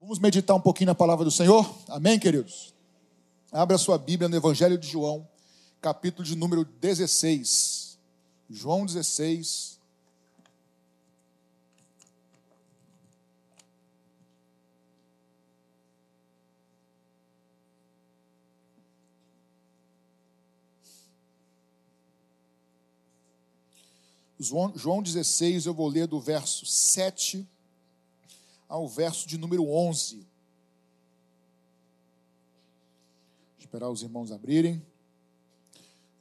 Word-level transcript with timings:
Vamos 0.00 0.20
meditar 0.20 0.54
um 0.54 0.60
pouquinho 0.60 0.86
na 0.86 0.94
palavra 0.94 1.24
do 1.24 1.30
Senhor? 1.30 1.76
Amém, 1.88 2.20
queridos? 2.20 2.72
Abra 3.50 3.76
sua 3.76 3.98
Bíblia 3.98 4.28
no 4.28 4.36
Evangelho 4.36 4.78
de 4.78 4.86
João, 4.86 5.26
capítulo 5.80 6.24
de 6.24 6.36
número 6.36 6.64
16. 6.64 7.98
João 8.48 8.86
16. 8.86 9.76
João 24.38 25.02
16, 25.02 25.66
eu 25.66 25.74
vou 25.74 25.88
ler 25.88 26.06
do 26.06 26.20
verso 26.20 26.64
7 26.64 27.44
ao 28.68 28.86
verso 28.86 29.26
de 29.26 29.38
número 29.38 29.66
11. 29.68 30.26
Esperar 33.58 33.88
os 33.88 34.02
irmãos 34.02 34.30
abrirem. 34.30 34.84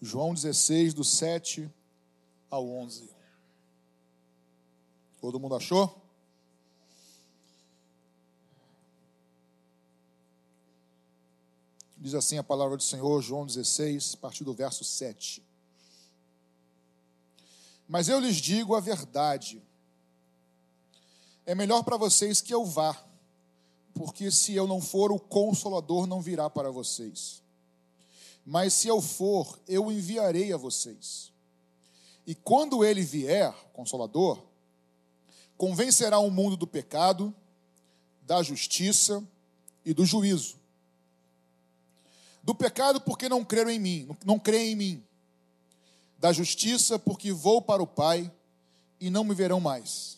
João 0.01 0.33
16, 0.33 0.93
do 0.93 1.03
7 1.03 1.69
ao 2.49 2.67
11. 2.67 3.09
Todo 5.19 5.39
mundo 5.39 5.55
achou? 5.55 6.01
Diz 11.97 12.13
assim 12.13 12.37
a 12.37 12.43
palavra 12.43 12.77
do 12.77 12.83
Senhor, 12.83 13.21
João 13.21 13.45
16, 13.45 14.13
a 14.13 14.17
partir 14.17 14.43
do 14.43 14.53
verso 14.53 14.83
7. 14.83 15.43
Mas 17.87 18.07
eu 18.07 18.19
lhes 18.19 18.37
digo 18.37 18.75
a 18.75 18.79
verdade 18.79 19.61
é 21.47 21.55
melhor 21.55 21.81
para 21.81 21.95
vocês 21.95 22.41
que 22.41 22.53
eu 22.53 22.65
vá, 22.65 23.01
porque 23.93 24.29
se 24.29 24.53
eu 24.53 24.67
não 24.67 24.81
for, 24.81 25.13
o 25.13 25.19
consolador 25.19 26.05
não 26.05 26.21
virá 26.21 26.49
para 26.49 26.69
vocês. 26.69 27.41
Mas 28.45 28.73
se 28.73 28.89
eu 28.89 29.01
for, 29.01 29.57
eu 29.65 29.89
enviarei 29.89 30.51
a 30.51 30.57
vocês. 30.57 31.31
E 32.27 32.35
quando 32.35 32.83
ele 32.83 33.01
vier, 33.01 33.53
consolador, 33.71 34.43
convencerá 35.57 36.19
o 36.19 36.29
mundo 36.29 36.57
do 36.57 36.67
pecado, 36.67 37.33
da 38.23 38.43
justiça 38.43 39.25
e 39.85 39.93
do 39.93 40.05
juízo. 40.05 40.57
Do 42.43 42.53
pecado, 42.53 42.99
porque 42.99 43.29
não 43.29 43.45
creram 43.45 43.71
em 43.71 43.79
mim, 43.79 44.09
não 44.25 44.37
creem 44.37 44.73
em 44.73 44.75
mim. 44.75 45.03
Da 46.19 46.33
justiça, 46.33 46.99
porque 46.99 47.31
vou 47.31 47.61
para 47.61 47.81
o 47.81 47.87
Pai 47.87 48.29
e 48.99 49.09
não 49.09 49.23
me 49.23 49.33
verão 49.33 49.61
mais 49.61 50.17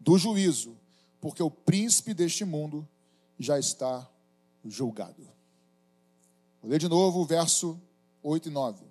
do 0.00 0.16
juízo, 0.16 0.76
porque 1.20 1.42
o 1.42 1.50
príncipe 1.50 2.14
deste 2.14 2.44
mundo 2.44 2.88
já 3.38 3.58
está 3.58 4.08
julgado. 4.64 5.28
Vou 6.62 6.70
ler 6.70 6.78
de 6.78 6.88
novo 6.88 7.20
o 7.20 7.24
verso 7.26 7.78
8 8.22 8.48
e 8.48 8.50
9. 8.50 8.84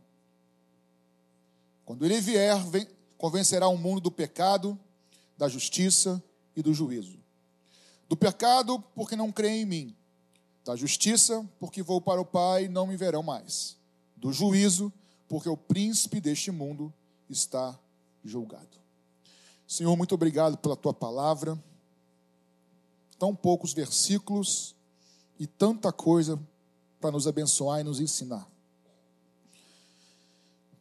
Quando 1.86 2.06
ele 2.06 2.22
vier, 2.22 2.58
vem, 2.68 2.88
convencerá 3.18 3.68
o 3.68 3.78
mundo 3.78 4.00
do 4.00 4.12
pecado, 4.12 4.80
da 5.36 5.48
justiça 5.48 6.24
e 6.56 6.62
do 6.62 6.74
juízo. 6.74 7.18
Do 8.08 8.16
pecado, 8.16 8.80
porque 8.96 9.16
não 9.16 9.32
creem 9.32 9.64
em 9.64 9.66
mim. 9.66 9.96
Da 10.64 10.76
justiça, 10.76 11.48
porque 11.60 11.82
vou 11.82 12.00
para 12.00 12.22
o 12.22 12.26
Pai 12.26 12.66
e 12.66 12.70
não 12.70 12.86
me 12.86 12.96
verão 12.96 13.24
mais. 13.24 13.78
Do 14.16 14.32
juízo, 14.32 14.94
porque 15.28 15.50
o 15.50 15.58
príncipe 15.58 16.20
deste 16.20 16.52
mundo 16.52 16.94
está 17.30 17.80
julgado. 18.24 18.78
Senhor, 19.70 19.96
muito 19.96 20.16
obrigado 20.16 20.58
pela 20.58 20.76
tua 20.76 20.96
palavra. 20.96 21.56
Tão 23.20 23.36
poucos 23.36 23.72
versículos 23.72 24.76
e 25.40 25.46
tanta 25.46 25.92
coisa 25.92 26.40
para 27.00 27.12
nos 27.12 27.28
abençoar 27.28 27.80
e 27.80 27.84
nos 27.84 28.00
ensinar. 28.00 28.50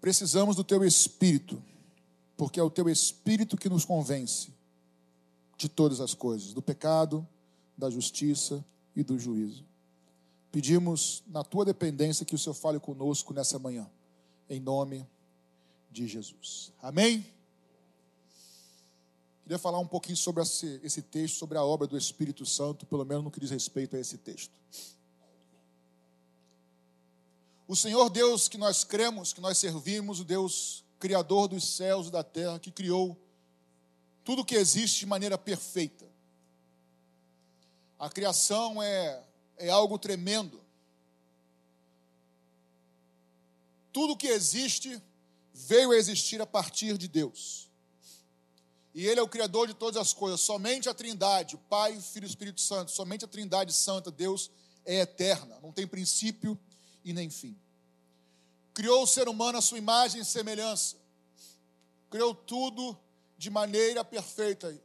Precisamos 0.00 0.56
do 0.56 0.64
teu 0.64 0.82
espírito, 0.86 1.62
porque 2.34 2.58
é 2.58 2.62
o 2.62 2.70
teu 2.70 2.88
espírito 2.88 3.58
que 3.58 3.68
nos 3.68 3.84
convence 3.84 4.54
de 5.58 5.68
todas 5.68 6.00
as 6.00 6.14
coisas, 6.14 6.54
do 6.54 6.62
pecado, 6.62 7.28
da 7.76 7.90
justiça 7.90 8.64
e 8.96 9.02
do 9.02 9.18
juízo. 9.18 9.66
Pedimos 10.50 11.22
na 11.26 11.44
tua 11.44 11.66
dependência 11.66 12.24
que 12.24 12.34
o 12.34 12.38
Senhor 12.38 12.54
fale 12.54 12.80
conosco 12.80 13.34
nessa 13.34 13.58
manhã, 13.58 13.86
em 14.48 14.58
nome 14.58 15.06
de 15.90 16.06
Jesus. 16.06 16.72
Amém? 16.80 17.37
Queria 19.48 19.58
falar 19.58 19.78
um 19.78 19.86
pouquinho 19.86 20.14
sobre 20.14 20.42
esse, 20.42 20.78
esse 20.84 21.00
texto, 21.00 21.36
sobre 21.36 21.56
a 21.56 21.64
obra 21.64 21.86
do 21.86 21.96
Espírito 21.96 22.44
Santo, 22.44 22.84
pelo 22.84 23.02
menos 23.02 23.24
no 23.24 23.30
que 23.30 23.40
diz 23.40 23.50
respeito 23.50 23.96
a 23.96 23.98
esse 23.98 24.18
texto. 24.18 24.52
O 27.66 27.74
Senhor 27.74 28.10
Deus 28.10 28.46
que 28.46 28.58
nós 28.58 28.84
cremos, 28.84 29.32
que 29.32 29.40
nós 29.40 29.56
servimos, 29.56 30.20
o 30.20 30.24
Deus 30.24 30.84
Criador 30.98 31.48
dos 31.48 31.64
céus 31.64 32.08
e 32.08 32.10
da 32.10 32.22
terra, 32.22 32.58
que 32.58 32.70
criou 32.70 33.16
tudo 34.22 34.44
que 34.44 34.54
existe 34.54 35.00
de 35.00 35.06
maneira 35.06 35.38
perfeita. 35.38 36.04
A 37.98 38.10
criação 38.10 38.82
é, 38.82 39.24
é 39.56 39.70
algo 39.70 39.98
tremendo. 39.98 40.60
Tudo 43.94 44.14
que 44.14 44.26
existe 44.26 45.02
veio 45.54 45.92
a 45.92 45.96
existir 45.96 46.38
a 46.38 46.46
partir 46.46 46.98
de 46.98 47.08
Deus. 47.08 47.67
E 48.98 49.06
Ele 49.06 49.20
é 49.20 49.22
o 49.22 49.28
Criador 49.28 49.68
de 49.68 49.74
todas 49.74 49.96
as 49.96 50.12
coisas. 50.12 50.40
Somente 50.40 50.88
a 50.88 50.92
Trindade, 50.92 51.54
o 51.54 51.58
Pai, 51.70 52.00
Filho 52.00 52.24
e 52.24 52.28
Espírito 52.28 52.60
Santo, 52.60 52.90
somente 52.90 53.24
a 53.24 53.28
Trindade 53.28 53.72
Santa, 53.72 54.10
Deus, 54.10 54.50
é 54.84 54.96
eterna, 55.02 55.56
não 55.62 55.70
tem 55.70 55.86
princípio 55.86 56.58
e 57.04 57.12
nem 57.12 57.30
fim. 57.30 57.56
Criou 58.74 59.04
o 59.04 59.06
ser 59.06 59.28
humano 59.28 59.56
à 59.56 59.62
sua 59.62 59.78
imagem 59.78 60.20
e 60.20 60.24
semelhança. 60.24 60.96
Criou 62.10 62.34
tudo 62.34 62.98
de 63.36 63.48
maneira 63.50 64.04
perfeita. 64.04 64.76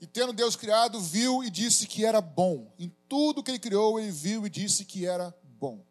E 0.00 0.06
tendo 0.06 0.32
Deus 0.32 0.54
criado, 0.54 1.00
viu 1.00 1.42
e 1.42 1.50
disse 1.50 1.88
que 1.88 2.04
era 2.04 2.20
bom. 2.20 2.72
Em 2.78 2.94
tudo 3.08 3.42
que 3.42 3.50
ele 3.50 3.58
criou, 3.58 3.98
ele 3.98 4.12
viu 4.12 4.46
e 4.46 4.48
disse 4.48 4.84
que 4.84 5.06
era 5.06 5.36
bom. 5.58 5.84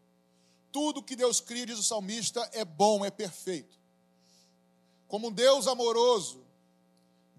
Tudo 0.72 1.04
que 1.04 1.14
Deus 1.14 1.42
cria, 1.42 1.66
diz 1.66 1.78
o 1.78 1.84
salmista, 1.84 2.40
é 2.54 2.64
bom, 2.64 3.04
é 3.04 3.12
perfeito. 3.12 3.78
Como 5.10 5.28
um 5.28 5.32
Deus 5.34 5.68
amoroso, 5.68 6.48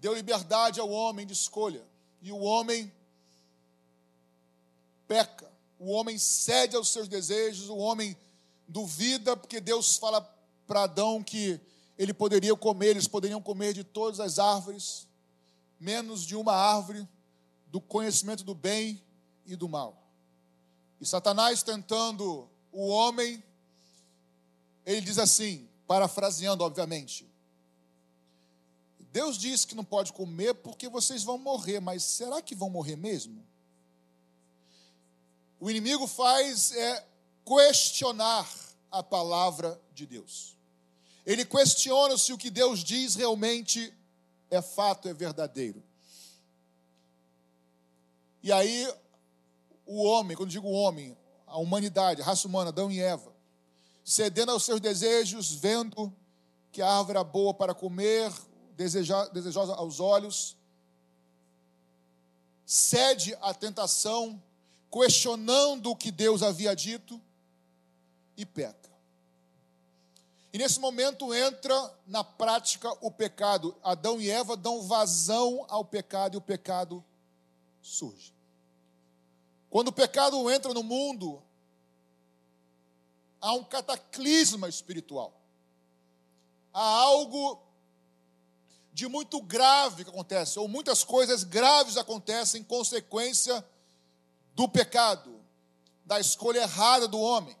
deu 0.01 0.15
liberdade 0.15 0.79
ao 0.79 0.89
homem 0.89 1.27
de 1.27 1.33
escolha. 1.33 1.85
E 2.21 2.31
o 2.31 2.39
homem 2.39 2.91
peca, 5.07 5.49
o 5.79 5.91
homem 5.91 6.17
cede 6.17 6.75
aos 6.75 6.89
seus 6.89 7.07
desejos, 7.07 7.69
o 7.69 7.77
homem 7.77 8.17
duvida, 8.67 9.37
porque 9.37 9.61
Deus 9.61 9.97
fala 9.97 10.21
para 10.65 10.83
Adão 10.83 11.23
que 11.23 11.61
ele 11.97 12.13
poderia 12.13 12.55
comer, 12.55 12.87
eles 12.87 13.07
poderiam 13.07 13.41
comer 13.41 13.73
de 13.73 13.83
todas 13.83 14.19
as 14.19 14.39
árvores, 14.39 15.07
menos 15.79 16.25
de 16.25 16.35
uma 16.35 16.53
árvore 16.53 17.07
do 17.67 17.79
conhecimento 17.79 18.43
do 18.43 18.55
bem 18.55 19.01
e 19.45 19.55
do 19.55 19.69
mal. 19.69 20.01
E 20.99 21.05
Satanás 21.05 21.61
tentando 21.61 22.49
o 22.71 22.87
homem, 22.87 23.43
ele 24.85 25.01
diz 25.01 25.19
assim, 25.19 25.67
parafraseando, 25.85 26.63
obviamente: 26.63 27.30
Deus 29.11 29.37
disse 29.37 29.67
que 29.67 29.75
não 29.75 29.83
pode 29.83 30.13
comer 30.13 30.53
porque 30.55 30.87
vocês 30.87 31.23
vão 31.23 31.37
morrer, 31.37 31.79
mas 31.79 32.03
será 32.03 32.41
que 32.41 32.55
vão 32.55 32.69
morrer 32.69 32.95
mesmo? 32.95 33.45
O 35.59 35.69
inimigo 35.69 36.07
faz 36.07 36.71
é 36.71 37.05
questionar 37.45 38.49
a 38.89 39.03
palavra 39.03 39.79
de 39.93 40.05
Deus. 40.05 40.55
Ele 41.25 41.45
questiona 41.45 42.17
se 42.17 42.31
o 42.31 42.37
que 42.37 42.49
Deus 42.49 42.83
diz 42.83 43.15
realmente 43.15 43.93
é 44.49 44.61
fato, 44.61 45.07
é 45.07 45.13
verdadeiro. 45.13 45.83
E 48.41 48.51
aí, 48.51 48.91
o 49.85 50.03
homem, 50.03 50.35
quando 50.35 50.49
digo 50.49 50.67
homem, 50.69 51.15
a 51.45 51.57
humanidade, 51.57 52.21
a 52.21 52.25
raça 52.25 52.47
humana, 52.47 52.69
Adão 52.69 52.91
e 52.91 52.99
Eva, 52.99 53.31
cedendo 54.03 54.51
aos 54.51 54.63
seus 54.63 54.79
desejos, 54.79 55.51
vendo 55.51 56.11
que 56.71 56.81
a 56.81 56.89
árvore 56.89 57.17
era 57.17 57.23
boa 57.23 57.53
para 57.53 57.75
comer, 57.75 58.31
desejosa 58.75 59.73
aos 59.75 59.99
olhos, 59.99 60.57
cede 62.65 63.37
à 63.41 63.53
tentação, 63.53 64.41
questionando 64.91 65.91
o 65.91 65.95
que 65.95 66.11
Deus 66.11 66.41
havia 66.41 66.75
dito 66.75 67.19
e 68.37 68.45
peca. 68.45 68.89
E 70.53 70.57
nesse 70.57 70.79
momento 70.79 71.33
entra 71.33 71.93
na 72.05 72.23
prática 72.23 72.91
o 72.99 73.09
pecado. 73.09 73.75
Adão 73.83 74.19
e 74.19 74.29
Eva 74.29 74.57
dão 74.57 74.81
vazão 74.81 75.65
ao 75.69 75.85
pecado 75.85 76.35
e 76.35 76.37
o 76.37 76.41
pecado 76.41 77.03
surge. 77.81 78.33
Quando 79.69 79.87
o 79.87 79.93
pecado 79.93 80.51
entra 80.51 80.73
no 80.73 80.83
mundo, 80.83 81.41
há 83.39 83.53
um 83.53 83.63
cataclisma 83.63 84.67
espiritual. 84.67 85.33
Há 86.73 86.83
algo 86.83 87.61
de 89.01 89.07
muito 89.07 89.41
grave 89.41 90.03
que 90.03 90.11
acontece, 90.11 90.59
ou 90.59 90.67
muitas 90.67 91.03
coisas 91.03 91.43
graves 91.43 91.97
acontecem 91.97 92.61
em 92.61 92.63
consequência 92.63 93.65
do 94.53 94.69
pecado, 94.69 95.41
da 96.05 96.19
escolha 96.19 96.59
errada 96.59 97.07
do 97.07 97.19
homem. 97.19 97.57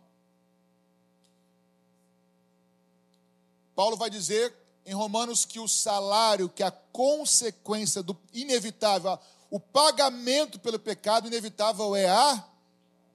Paulo 3.75 3.97
vai 3.97 4.07
dizer 4.07 4.55
em 4.85 4.93
Romanos 4.93 5.43
que 5.43 5.59
o 5.59 5.67
salário, 5.67 6.47
que 6.47 6.61
a 6.61 6.69
consequência 6.69 8.03
do 8.03 8.15
inevitável, 8.31 9.17
o 9.49 9.59
pagamento 9.59 10.59
pelo 10.59 10.77
pecado 10.77 11.25
inevitável 11.25 11.95
é 11.95 12.07
a 12.07 12.47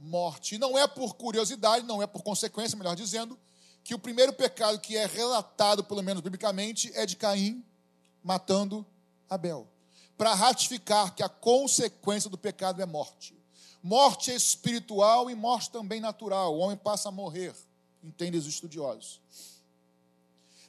morte. 0.01 0.57
E 0.57 0.59
não 0.59 0.77
é 0.77 0.89
por 0.89 1.15
curiosidade, 1.15 1.87
não 1.87 2.03
é 2.03 2.09
por 2.09 2.25
consequência, 2.25 2.77
melhor 2.77 2.97
dizendo, 2.97 3.39
que 3.85 3.95
o 3.95 4.01
primeiro 4.01 4.33
pecado 4.33 4.81
que 4.81 4.97
é 4.97 5.07
relatado, 5.07 5.85
pelo 5.85 6.03
menos 6.03 6.21
biblicamente, 6.23 6.91
é 6.97 7.07
de 7.07 7.15
Caim 7.15 7.65
matando 8.27 8.85
Abel. 9.31 9.69
Para 10.19 10.35
ratificar 10.35 11.15
que 11.15 11.23
a 11.23 11.29
consequência 11.29 12.29
do 12.29 12.37
pecado 12.37 12.83
é 12.83 12.87
morte. 12.87 13.39
Morte 13.81 14.33
espiritual 14.35 15.31
e 15.31 15.35
morte 15.35 15.71
também 15.71 16.01
natural. 16.01 16.57
O 16.57 16.59
homem 16.59 16.77
passa 16.77 17.09
a 17.09 17.13
morrer, 17.13 17.55
entendem 18.03 18.41
os 18.41 18.47
estudiosos. 18.47 19.21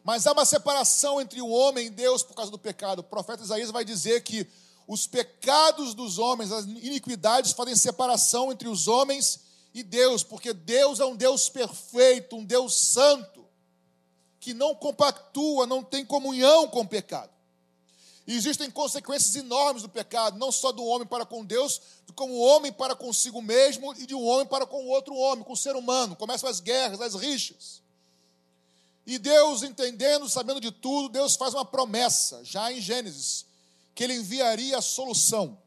Mas 0.04 0.28
há 0.28 0.34
uma 0.34 0.46
separação 0.46 1.20
entre 1.20 1.42
o 1.42 1.50
homem 1.50 1.88
e 1.88 1.90
Deus 1.90 2.22
por 2.22 2.36
causa 2.36 2.52
do 2.52 2.60
pecado. 2.60 3.00
O 3.00 3.04
profeta 3.04 3.44
Isaías 3.44 3.72
vai 3.72 3.84
dizer 3.84 4.22
que 4.22 4.48
os 4.88 5.08
pecados 5.08 5.96
dos 5.96 6.20
homens, 6.20 6.52
as 6.52 6.66
iniquidades, 6.66 7.54
fazem 7.54 7.76
separação 7.76 8.52
entre 8.52 8.68
os 8.68 8.88
homens 8.88 9.40
e 9.74 9.82
Deus, 9.82 10.24
porque 10.24 10.54
Deus 10.54 11.00
é 11.00 11.06
um 11.06 11.16
Deus 11.16 11.50
perfeito, 11.50 12.36
um 12.36 12.46
Deus 12.46 12.76
santo, 12.76 13.46
que 14.40 14.54
não 14.54 14.76
compactua, 14.76 15.66
não 15.66 15.84
tem 15.84 16.06
comunhão 16.06 16.68
com 16.68 16.82
o 16.82 16.88
pecado. 16.88 17.37
E 18.28 18.36
existem 18.36 18.70
consequências 18.70 19.34
enormes 19.38 19.84
do 19.84 19.90
pecado, 19.90 20.38
não 20.38 20.52
só 20.52 20.74
do 20.74 20.84
homem 20.84 21.08
para 21.08 21.26
com 21.26 21.46
Deus, 21.46 21.82
como 22.14 22.34
o 22.34 22.42
homem 22.42 22.74
para 22.74 22.94
consigo 22.94 23.42
mesmo 23.42 23.94
e 23.94 24.06
de 24.06 24.14
um 24.14 24.28
homem 24.28 24.46
para 24.46 24.66
com 24.66 24.86
outro 24.88 25.16
homem, 25.16 25.46
com 25.46 25.54
o 25.54 25.58
ser 25.58 25.78
humano. 25.78 26.14
Começam 26.14 26.50
as 26.50 26.60
guerras, 26.60 27.00
as 27.00 27.16
rixas. 27.16 27.82
E 29.06 29.18
Deus, 29.18 29.64
entendendo, 29.64 30.28
sabendo 30.28 30.60
de 30.60 30.70
tudo, 30.70 31.08
Deus 31.08 31.38
faz 31.38 31.54
uma 31.54 31.64
promessa, 31.64 32.44
já 32.44 32.70
em 32.70 32.82
Gênesis, 32.82 33.46
que 33.96 34.04
Ele 34.04 34.16
enviaria 34.16 34.78
a 34.78 34.82
solução, 34.82 35.58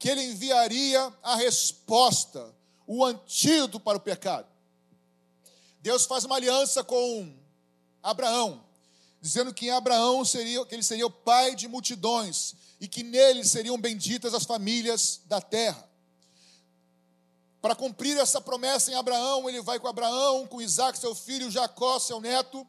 que 0.00 0.08
Ele 0.08 0.24
enviaria 0.24 1.14
a 1.22 1.36
resposta, 1.36 2.52
o 2.88 3.04
antídoto 3.04 3.78
para 3.78 3.98
o 3.98 4.00
pecado. 4.00 4.48
Deus 5.80 6.06
faz 6.06 6.24
uma 6.24 6.34
aliança 6.34 6.82
com 6.82 7.32
Abraão, 8.02 8.64
dizendo 9.22 9.54
que 9.54 9.66
em 9.66 9.70
Abraão 9.70 10.24
seria, 10.24 10.66
que 10.66 10.74
ele 10.74 10.82
seria 10.82 11.06
o 11.06 11.10
pai 11.10 11.54
de 11.54 11.68
multidões 11.68 12.54
e 12.80 12.88
que 12.88 13.04
nele 13.04 13.44
seriam 13.44 13.78
benditas 13.78 14.34
as 14.34 14.44
famílias 14.44 15.20
da 15.26 15.40
terra. 15.40 15.88
Para 17.60 17.76
cumprir 17.76 18.18
essa 18.18 18.40
promessa 18.40 18.90
em 18.90 18.94
Abraão, 18.94 19.48
ele 19.48 19.62
vai 19.62 19.78
com 19.78 19.86
Abraão, 19.86 20.48
com 20.48 20.60
Isaac, 20.60 20.98
seu 20.98 21.14
filho, 21.14 21.48
Jacó, 21.48 22.00
seu 22.00 22.20
neto. 22.20 22.66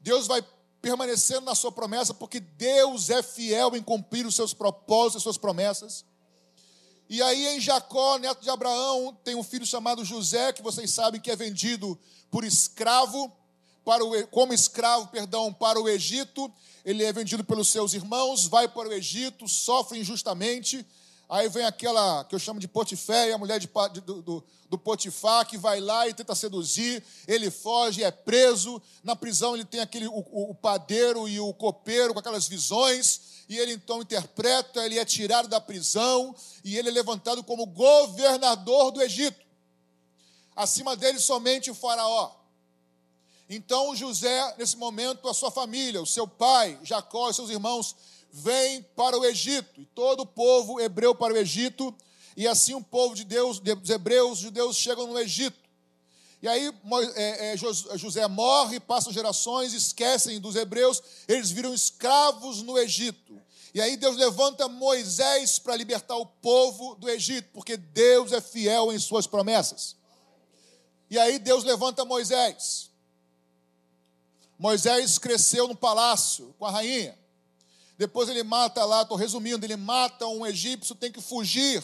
Deus 0.00 0.28
vai 0.28 0.46
permanecendo 0.80 1.40
na 1.40 1.56
sua 1.56 1.72
promessa, 1.72 2.14
porque 2.14 2.38
Deus 2.38 3.10
é 3.10 3.20
fiel 3.20 3.74
em 3.74 3.82
cumprir 3.82 4.24
os 4.24 4.36
seus 4.36 4.54
propósitos, 4.54 5.16
as 5.16 5.22
suas 5.24 5.36
promessas. 5.36 6.04
E 7.08 7.20
aí 7.20 7.48
em 7.48 7.60
Jacó, 7.60 8.16
neto 8.18 8.40
de 8.40 8.50
Abraão, 8.50 9.18
tem 9.24 9.34
um 9.34 9.42
filho 9.42 9.66
chamado 9.66 10.04
José, 10.04 10.52
que 10.52 10.62
vocês 10.62 10.92
sabem 10.92 11.20
que 11.20 11.32
é 11.32 11.34
vendido 11.34 11.98
por 12.30 12.44
escravo, 12.44 13.36
para 13.88 14.04
o, 14.04 14.26
como 14.26 14.52
escravo, 14.52 15.06
perdão, 15.08 15.50
para 15.50 15.80
o 15.80 15.88
Egito. 15.88 16.52
Ele 16.84 17.02
é 17.02 17.10
vendido 17.10 17.42
pelos 17.42 17.70
seus 17.70 17.94
irmãos, 17.94 18.46
vai 18.46 18.68
para 18.68 18.86
o 18.86 18.92
Egito, 18.92 19.48
sofre 19.48 19.98
injustamente, 19.98 20.84
Aí 21.30 21.46
vem 21.50 21.64
aquela 21.64 22.24
que 22.24 22.34
eu 22.34 22.38
chamo 22.38 22.58
de 22.58 22.66
Potifé, 22.66 23.30
a 23.34 23.36
mulher 23.36 23.60
de, 23.60 23.68
do, 24.00 24.22
do, 24.22 24.44
do, 24.70 24.78
Potifar, 24.78 25.46
que 25.46 25.58
vai 25.58 25.78
lá 25.78 26.08
e 26.08 26.14
tenta 26.14 26.34
seduzir, 26.34 27.04
ele 27.26 27.50
foge, 27.50 28.02
é 28.02 28.10
preso. 28.10 28.80
Na 29.04 29.14
prisão 29.14 29.54
ele 29.54 29.66
tem 29.66 29.80
aquele, 29.80 30.06
o, 30.06 30.24
o, 30.32 30.54
padeiro 30.54 31.28
e 31.28 31.38
o 31.38 31.52
copeiro 31.52 32.14
com 32.14 32.20
aquelas 32.20 32.48
visões, 32.48 33.44
e 33.46 33.58
ele 33.58 33.74
então 33.74 34.00
interpreta, 34.00 34.82
ele 34.86 34.98
é 34.98 35.04
tirado 35.04 35.48
da 35.48 35.60
prisão, 35.60 36.34
e 36.64 36.78
ele 36.78 36.88
é 36.88 36.92
levantado 36.92 37.44
como 37.44 37.66
governador 37.66 38.90
do 38.90 39.02
Egito. 39.02 39.44
Acima 40.56 40.96
dele 40.96 41.18
somente 41.18 41.70
o 41.70 41.74
faraó. 41.74 42.38
Então 43.48 43.96
José, 43.96 44.54
nesse 44.58 44.76
momento, 44.76 45.28
a 45.28 45.34
sua 45.34 45.50
família, 45.50 46.02
o 46.02 46.06
seu 46.06 46.28
pai, 46.28 46.78
Jacó 46.82 47.30
e 47.30 47.34
seus 47.34 47.48
irmãos, 47.48 47.96
vem 48.30 48.82
para 48.94 49.18
o 49.18 49.24
Egito, 49.24 49.80
e 49.80 49.86
todo 49.86 50.20
o 50.20 50.26
povo 50.26 50.78
hebreu 50.78 51.14
para 51.14 51.32
o 51.32 51.36
Egito, 51.36 51.94
e 52.36 52.46
assim 52.46 52.74
o 52.74 52.82
povo 52.82 53.14
de 53.14 53.24
Deus, 53.24 53.60
os 53.82 53.90
hebreus, 53.90 54.32
os 54.32 54.38
judeus 54.38 54.76
chegam 54.76 55.06
no 55.06 55.18
Egito. 55.18 55.68
E 56.40 56.46
aí 56.46 56.72
é, 57.16 57.52
é, 57.52 57.56
José 57.56 58.28
morre, 58.28 58.78
passam 58.78 59.12
gerações, 59.12 59.72
esquecem 59.72 60.38
dos 60.38 60.54
hebreus, 60.54 61.02
eles 61.26 61.50
viram 61.50 61.74
escravos 61.74 62.62
no 62.62 62.78
Egito. 62.78 63.40
E 63.74 63.80
aí 63.80 63.96
Deus 63.96 64.16
levanta 64.16 64.68
Moisés 64.68 65.58
para 65.58 65.74
libertar 65.74 66.16
o 66.16 66.26
povo 66.26 66.94
do 66.94 67.08
Egito, 67.08 67.48
porque 67.52 67.76
Deus 67.76 68.32
é 68.32 68.40
fiel 68.40 68.92
em 68.92 68.98
suas 68.98 69.26
promessas. 69.26 69.96
E 71.10 71.18
aí 71.18 71.38
Deus 71.38 71.64
levanta 71.64 72.04
Moisés. 72.04 72.87
Moisés 74.58 75.18
cresceu 75.18 75.68
no 75.68 75.76
palácio 75.76 76.54
com 76.58 76.64
a 76.64 76.70
rainha. 76.70 77.16
Depois 77.96 78.28
ele 78.28 78.42
mata 78.42 78.84
lá, 78.84 79.02
estou 79.02 79.16
resumindo, 79.16 79.64
ele 79.64 79.76
mata 79.76 80.26
um 80.26 80.46
egípcio, 80.46 80.94
tem 80.94 81.12
que 81.12 81.20
fugir. 81.20 81.82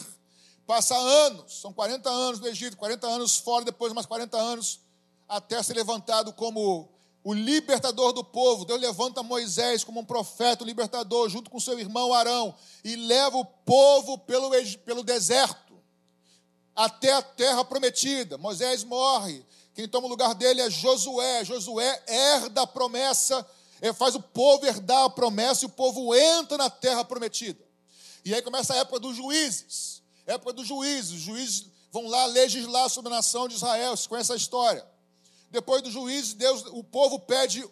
Passa 0.65 0.95
anos, 0.95 1.61
são 1.61 1.71
40 1.71 2.09
anos 2.09 2.39
no 2.39 2.47
Egito, 2.47 2.75
40 2.75 3.05
anos 3.05 3.37
fora, 3.37 3.63
depois 3.63 3.93
mais 3.93 4.07
40 4.07 4.35
anos, 4.35 4.79
até 5.27 5.61
ser 5.61 5.75
levantado 5.75 6.33
como 6.33 6.89
o 7.23 7.33
libertador 7.33 8.13
do 8.13 8.23
povo. 8.23 8.65
Deus 8.65 8.81
levanta 8.81 9.21
Moisés 9.21 9.83
como 9.83 9.99
um 9.99 10.05
profeta, 10.05 10.63
um 10.63 10.67
libertador, 10.67 11.29
junto 11.29 11.51
com 11.51 11.59
seu 11.59 11.79
irmão 11.79 12.13
Arão, 12.13 12.55
e 12.83 12.95
leva 12.95 13.37
o 13.37 13.45
povo 13.45 14.17
pelo, 14.17 14.49
pelo 14.85 15.03
deserto, 15.03 15.77
até 16.75 17.13
a 17.13 17.21
terra 17.21 17.63
prometida. 17.63 18.37
Moisés 18.37 18.83
morre. 18.83 19.45
Quem 19.75 19.87
toma 19.87 20.07
o 20.07 20.09
lugar 20.09 20.33
dele 20.33 20.61
é 20.61 20.69
Josué. 20.71 21.45
Josué 21.45 22.03
herda 22.07 22.63
a 22.63 22.67
promessa 22.67 23.45
ele 23.81 23.93
faz 23.93 24.15
o 24.15 24.19
povo 24.19 24.65
herdar 24.65 25.03
a 25.03 25.09
promessa 25.09 25.65
e 25.65 25.67
o 25.67 25.69
povo 25.69 26.15
entra 26.15 26.57
na 26.57 26.69
terra 26.69 27.03
prometida. 27.03 27.63
E 28.23 28.33
aí 28.33 28.41
começa 28.41 28.73
a 28.73 28.77
época 28.77 28.99
dos 28.99 29.15
juízes. 29.15 30.01
Época 30.25 30.53
dos 30.53 30.67
juízes. 30.67 31.11
Os 31.11 31.19
juízes 31.19 31.67
vão 31.91 32.07
lá 32.07 32.25
legislar 32.25 32.89
sobre 32.89 33.11
a 33.11 33.17
nação 33.17 33.47
de 33.47 33.55
Israel. 33.55 33.95
Você 33.95 34.07
conhece 34.07 34.33
a 34.33 34.35
história. 34.35 34.85
Depois 35.51 35.81
dos 35.81 35.93
juízes, 35.93 36.33
Deus, 36.33 36.63
o 36.71 36.83
povo 36.83 37.19
pede 37.19 37.63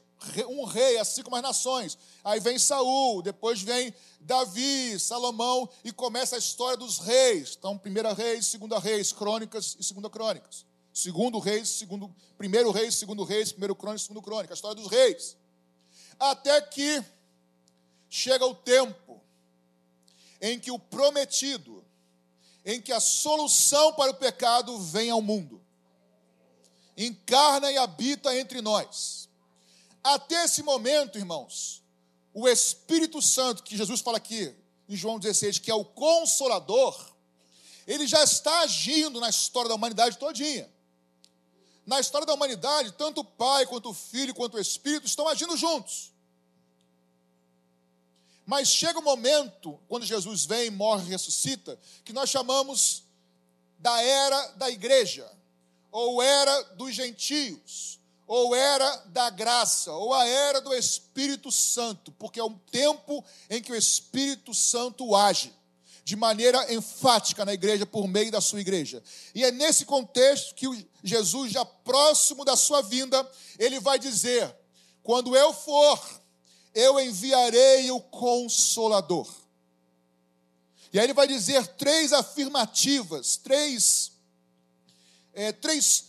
um 0.48 0.64
rei, 0.66 0.98
assim 1.00 1.24
como 1.24 1.36
as 1.36 1.42
nações. 1.42 1.98
Aí 2.24 2.40
vem 2.40 2.60
Saul, 2.60 3.22
depois 3.22 3.62
vem 3.62 3.94
Davi, 4.22 4.98
Salomão, 5.00 5.68
e 5.84 5.92
começa 5.92 6.36
a 6.36 6.40
história 6.40 6.78
dos 6.78 7.00
reis. 7.00 7.56
Então, 7.58 7.78
primeira 7.78 8.14
reis, 8.14 8.46
segunda 8.46 8.78
reis, 8.78 9.12
crônicas 9.12 9.76
e 9.80 9.84
segunda 9.84 10.10
crônicas. 10.10 10.66
Segundo 10.94 11.40
reis, 11.40 11.70
segundo, 11.70 12.14
primeiro 12.38 12.70
reis, 12.70 12.94
segundo 12.96 13.24
reis, 13.24 13.52
primeiro 13.52 13.76
crônica, 13.76 14.04
segundo 14.04 14.22
crônica. 14.22 14.54
A 14.54 14.56
história 14.56 14.76
dos 14.76 14.92
reis. 14.92 15.36
Até 16.20 16.62
que 16.62 17.04
chega 18.10 18.46
o 18.46 18.54
tempo 18.54 19.20
em 20.40 20.60
que 20.60 20.70
o 20.70 20.78
prometido, 20.78 21.84
em 22.64 22.80
que 22.80 22.92
a 22.92 23.00
solução 23.00 23.94
para 23.94 24.12
o 24.12 24.16
pecado 24.16 24.78
vem 24.78 25.10
ao 25.10 25.22
mundo, 25.22 25.62
encarna 26.96 27.72
e 27.72 27.78
habita 27.78 28.38
entre 28.38 28.62
nós. 28.62 29.28
Até 30.04 30.44
esse 30.44 30.62
momento, 30.62 31.18
irmãos, 31.18 31.82
o 32.34 32.48
Espírito 32.48 33.22
Santo, 33.22 33.64
que 33.64 33.78
Jesus 33.78 34.02
fala 34.02 34.18
aqui 34.18 34.54
em 34.88 34.96
João 34.96 35.18
16, 35.18 35.60
que 35.60 35.72
é 35.72 35.76
o 35.76 35.86
consolador, 35.86 37.14
ele 37.88 38.06
já 38.06 38.24
está 38.24 38.60
agindo 38.62 39.20
na 39.20 39.30
história 39.30 39.70
da 39.70 39.76
humanidade 39.76 40.18
todinha. 40.18 40.73
Na 41.86 42.00
história 42.00 42.26
da 42.26 42.34
humanidade, 42.34 42.94
tanto 42.94 43.22
o 43.22 43.26
Pai, 43.26 43.66
quanto 43.66 43.90
o 43.90 43.94
Filho, 43.94 44.34
quanto 44.34 44.56
o 44.56 44.60
Espírito 44.60 45.06
estão 45.06 45.28
agindo 45.28 45.58
juntos. 45.58 46.12
Mas 48.46 48.68
chega 48.68 49.00
o 49.00 49.04
momento, 49.04 49.80
quando 49.88 50.06
Jesus 50.06 50.46
vem, 50.46 50.70
morre 50.70 51.10
ressuscita, 51.10 51.80
que 52.04 52.14
nós 52.14 52.30
chamamos 52.30 53.04
da 53.80 54.02
era 54.02 54.48
da 54.56 54.70
igreja, 54.70 55.30
ou 55.92 56.22
era 56.22 56.62
dos 56.76 56.94
gentios, 56.94 58.00
ou 58.26 58.56
era 58.56 58.96
da 59.08 59.30
graça, 59.30 59.92
ou 59.92 60.14
a 60.14 60.26
era 60.26 60.60
do 60.62 60.74
Espírito 60.74 61.52
Santo, 61.52 62.12
porque 62.14 62.40
é 62.40 62.44
um 62.44 62.58
tempo 62.58 63.24
em 63.50 63.62
que 63.62 63.72
o 63.72 63.76
Espírito 63.76 64.54
Santo 64.54 65.16
age 65.16 65.54
de 66.04 66.16
maneira 66.16 66.74
enfática 66.74 67.46
na 67.46 67.54
igreja 67.54 67.86
por 67.86 68.08
meio 68.08 68.32
da 68.32 68.42
sua 68.42 68.60
igreja. 68.60 69.02
E 69.34 69.44
é 69.44 69.52
nesse 69.52 69.86
contexto 69.86 70.54
que 70.54 70.68
Jesus, 71.04 71.52
já 71.52 71.64
próximo 71.64 72.44
da 72.44 72.56
sua 72.56 72.82
vinda, 72.82 73.30
ele 73.58 73.80
vai 73.80 73.98
dizer: 73.98 74.54
quando 75.02 75.36
eu 75.36 75.54
for, 75.54 76.22
eu 76.74 77.00
enviarei 77.00 77.90
o 77.92 78.02
consolador. 78.02 79.28
E 80.92 81.00
aí 81.00 81.06
ele 81.06 81.14
vai 81.14 81.28
dizer 81.28 81.66
três 81.68 82.14
afirmativas, 82.14 83.38
três, 83.38 84.12
é, 85.34 85.52
três 85.52 86.06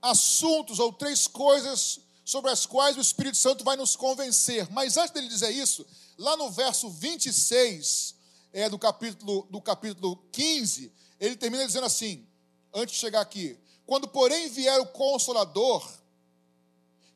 assuntos 0.00 0.78
ou 0.78 0.92
três 0.92 1.26
coisas 1.26 2.00
sobre 2.24 2.50
as 2.50 2.64
quais 2.64 2.96
o 2.96 3.00
Espírito 3.00 3.36
Santo 3.36 3.62
vai 3.62 3.76
nos 3.76 3.94
convencer. 3.94 4.70
Mas 4.70 4.96
antes 4.96 5.12
dele 5.12 5.28
dizer 5.28 5.50
isso, 5.50 5.84
lá 6.16 6.36
no 6.36 6.50
verso 6.50 6.88
26 6.88 8.14
é, 8.52 8.68
do, 8.68 8.78
capítulo, 8.78 9.46
do 9.50 9.60
capítulo 9.60 10.16
15, 10.30 10.92
ele 11.18 11.36
termina 11.36 11.66
dizendo 11.66 11.86
assim, 11.86 12.26
antes 12.72 12.94
de 12.94 13.00
chegar 13.00 13.20
aqui: 13.20 13.58
Quando, 13.86 14.06
porém, 14.08 14.48
vier 14.48 14.78
o 14.80 14.86
Consolador, 14.86 15.88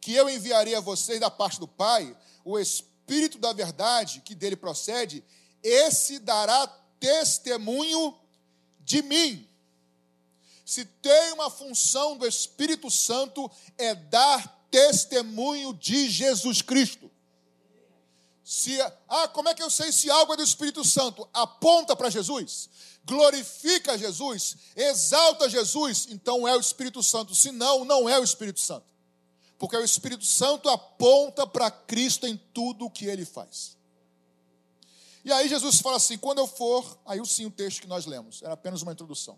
que 0.00 0.14
eu 0.14 0.28
enviarei 0.28 0.74
a 0.74 0.80
vocês 0.80 1.20
da 1.20 1.30
parte 1.30 1.60
do 1.60 1.68
Pai, 1.68 2.16
o 2.44 2.58
Espírito 2.58 3.38
da 3.38 3.52
verdade, 3.52 4.20
que 4.20 4.34
dele 4.34 4.56
procede, 4.56 5.24
esse 5.62 6.18
dará 6.18 6.66
testemunho 7.00 8.16
de 8.80 9.02
mim. 9.02 9.48
Se 10.64 10.84
tem 10.84 11.32
uma 11.32 11.50
função 11.50 12.16
do 12.16 12.26
Espírito 12.26 12.90
Santo, 12.90 13.50
é 13.76 13.94
dar 13.94 14.66
testemunho 14.70 15.74
de 15.74 16.08
Jesus 16.08 16.62
Cristo. 16.62 17.10
Se, 18.48 18.80
ah, 19.08 19.26
como 19.26 19.48
é 19.48 19.54
que 19.56 19.62
eu 19.62 19.68
sei 19.68 19.90
se 19.90 20.08
algo 20.08 20.32
é 20.32 20.36
do 20.36 20.42
Espírito 20.44 20.84
Santo? 20.84 21.28
Aponta 21.32 21.96
para 21.96 22.08
Jesus, 22.08 22.70
glorifica 23.04 23.98
Jesus, 23.98 24.56
exalta 24.76 25.50
Jesus, 25.50 26.06
então 26.10 26.46
é 26.46 26.54
o 26.56 26.60
Espírito 26.60 27.02
Santo. 27.02 27.34
Se 27.34 27.50
não, 27.50 27.84
não 27.84 28.08
é 28.08 28.16
o 28.20 28.22
Espírito 28.22 28.60
Santo. 28.60 28.86
Porque 29.58 29.76
o 29.76 29.82
Espírito 29.82 30.24
Santo 30.24 30.68
aponta 30.68 31.44
para 31.44 31.72
Cristo 31.72 32.24
em 32.24 32.36
tudo 32.54 32.84
o 32.84 32.90
que 32.90 33.06
ele 33.06 33.24
faz. 33.24 33.76
E 35.24 35.32
aí 35.32 35.48
Jesus 35.48 35.80
fala 35.80 35.96
assim: 35.96 36.16
quando 36.16 36.38
eu 36.38 36.46
for, 36.46 37.00
aí 37.04 37.20
sim 37.26 37.46
o 37.46 37.50
texto 37.50 37.80
que 37.80 37.88
nós 37.88 38.06
lemos, 38.06 38.42
era 38.42 38.52
apenas 38.52 38.80
uma 38.80 38.92
introdução. 38.92 39.36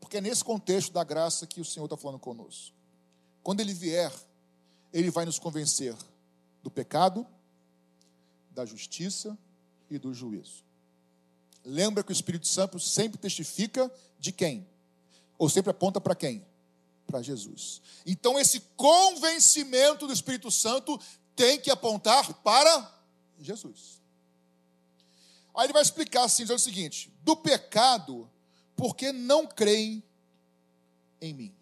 Porque 0.00 0.16
é 0.16 0.20
nesse 0.22 0.42
contexto 0.42 0.90
da 0.90 1.04
graça 1.04 1.46
que 1.46 1.60
o 1.60 1.66
Senhor 1.66 1.84
está 1.84 1.98
falando 1.98 2.18
conosco. 2.18 2.74
Quando 3.42 3.60
ele 3.60 3.74
vier, 3.74 4.10
ele 4.90 5.10
vai 5.10 5.26
nos 5.26 5.38
convencer 5.38 5.94
do 6.62 6.70
pecado, 6.70 7.26
da 8.50 8.64
justiça 8.64 9.36
e 9.90 9.98
do 9.98 10.12
juízo. 10.12 10.64
Lembra 11.64 12.02
que 12.02 12.10
o 12.10 12.12
Espírito 12.12 12.46
Santo 12.46 12.78
sempre 12.78 13.18
testifica 13.18 13.90
de 14.18 14.32
quem? 14.32 14.66
Ou 15.38 15.48
sempre 15.48 15.70
aponta 15.70 16.00
para 16.00 16.14
quem? 16.14 16.44
Para 17.06 17.22
Jesus. 17.22 17.82
Então, 18.06 18.38
esse 18.38 18.60
convencimento 18.76 20.06
do 20.06 20.12
Espírito 20.12 20.50
Santo 20.50 20.98
tem 21.34 21.60
que 21.60 21.70
apontar 21.70 22.32
para 22.42 22.94
Jesus. 23.40 24.00
Aí 25.54 25.66
ele 25.66 25.72
vai 25.72 25.82
explicar 25.82 26.24
assim, 26.24 26.42
dizendo 26.42 26.58
o 26.58 26.62
seguinte: 26.62 27.12
do 27.22 27.36
pecado, 27.36 28.30
porque 28.76 29.12
não 29.12 29.46
creem 29.46 30.02
em 31.20 31.34
mim. 31.34 31.54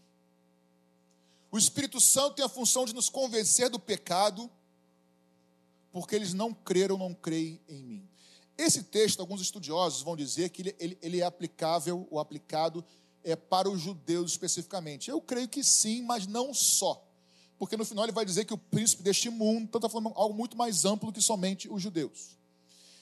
O 1.51 1.59
Espírito 1.59 2.01
Santo 2.01 2.37
tem 2.37 2.45
a 2.45 2.49
função 2.49 2.85
de 2.85 2.95
nos 2.95 3.09
convencer 3.09 3.71
do 3.71 3.79
pecado, 3.79 4.51
porque 5.93 6.15
eles 6.15 6.35
não 6.35 6.53
creram, 6.53 6.97
não 6.99 7.15
creem 7.15 7.61
em 7.69 7.83
mim. 7.83 8.09
Esse 8.57 8.83
texto, 8.83 9.21
alguns 9.21 9.41
estudiosos 9.41 10.03
vão 10.03 10.17
dizer 10.17 10.51
que 10.51 10.63
ele, 10.63 10.77
ele, 10.79 10.99
ele 11.01 11.21
é 11.21 11.25
aplicável, 11.25 12.09
ou 12.11 12.19
aplicado, 12.19 12.85
é 13.23 13.37
para 13.37 13.71
os 13.71 13.81
judeus 13.81 14.33
especificamente. 14.33 15.11
Eu 15.11 15.21
creio 15.21 15.49
que 15.49 15.63
sim, 15.63 16.03
mas 16.03 16.27
não 16.27 16.53
só. 16.53 17.05
Porque 17.59 17.77
no 17.77 17.85
final 17.85 18.05
ele 18.05 18.13
vai 18.13 18.25
dizer 18.25 18.45
que 18.45 18.55
o 18.55 18.59
príncipe 18.59 19.03
deste 19.03 19.31
mundo, 19.31 19.63
então 19.63 19.79
está 19.79 19.89
falando 19.89 20.13
algo 20.15 20.35
muito 20.35 20.57
mais 20.57 20.85
amplo 20.85 21.13
que 21.13 21.21
somente 21.21 21.69
os 21.69 21.83
judeus. 21.83 22.37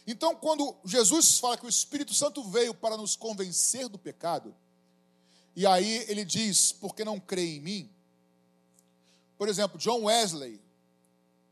Então, 0.07 0.35
quando 0.37 0.77
Jesus 0.85 1.39
fala 1.39 1.57
que 1.57 1.67
o 1.67 1.69
Espírito 1.69 2.15
Santo 2.15 2.43
veio 2.45 2.73
para 2.73 2.97
nos 2.97 3.17
convencer 3.17 3.89
do 3.89 3.99
pecado, 3.99 4.55
e 5.55 5.67
aí 5.67 6.05
ele 6.09 6.25
diz, 6.25 6.73
porque 6.73 7.05
não 7.05 7.19
crê 7.19 7.57
em 7.57 7.61
mim? 7.61 7.91
Por 9.37 9.49
exemplo, 9.49 9.79
John 9.79 10.05
Wesley, 10.05 10.61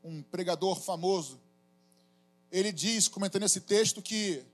um 0.04 0.22
pregador 0.22 0.78
famoso, 0.78 1.40
ele 2.52 2.70
diz, 2.70 3.08
comentando 3.08 3.44
esse 3.44 3.62
texto, 3.62 4.02
que 4.02 4.44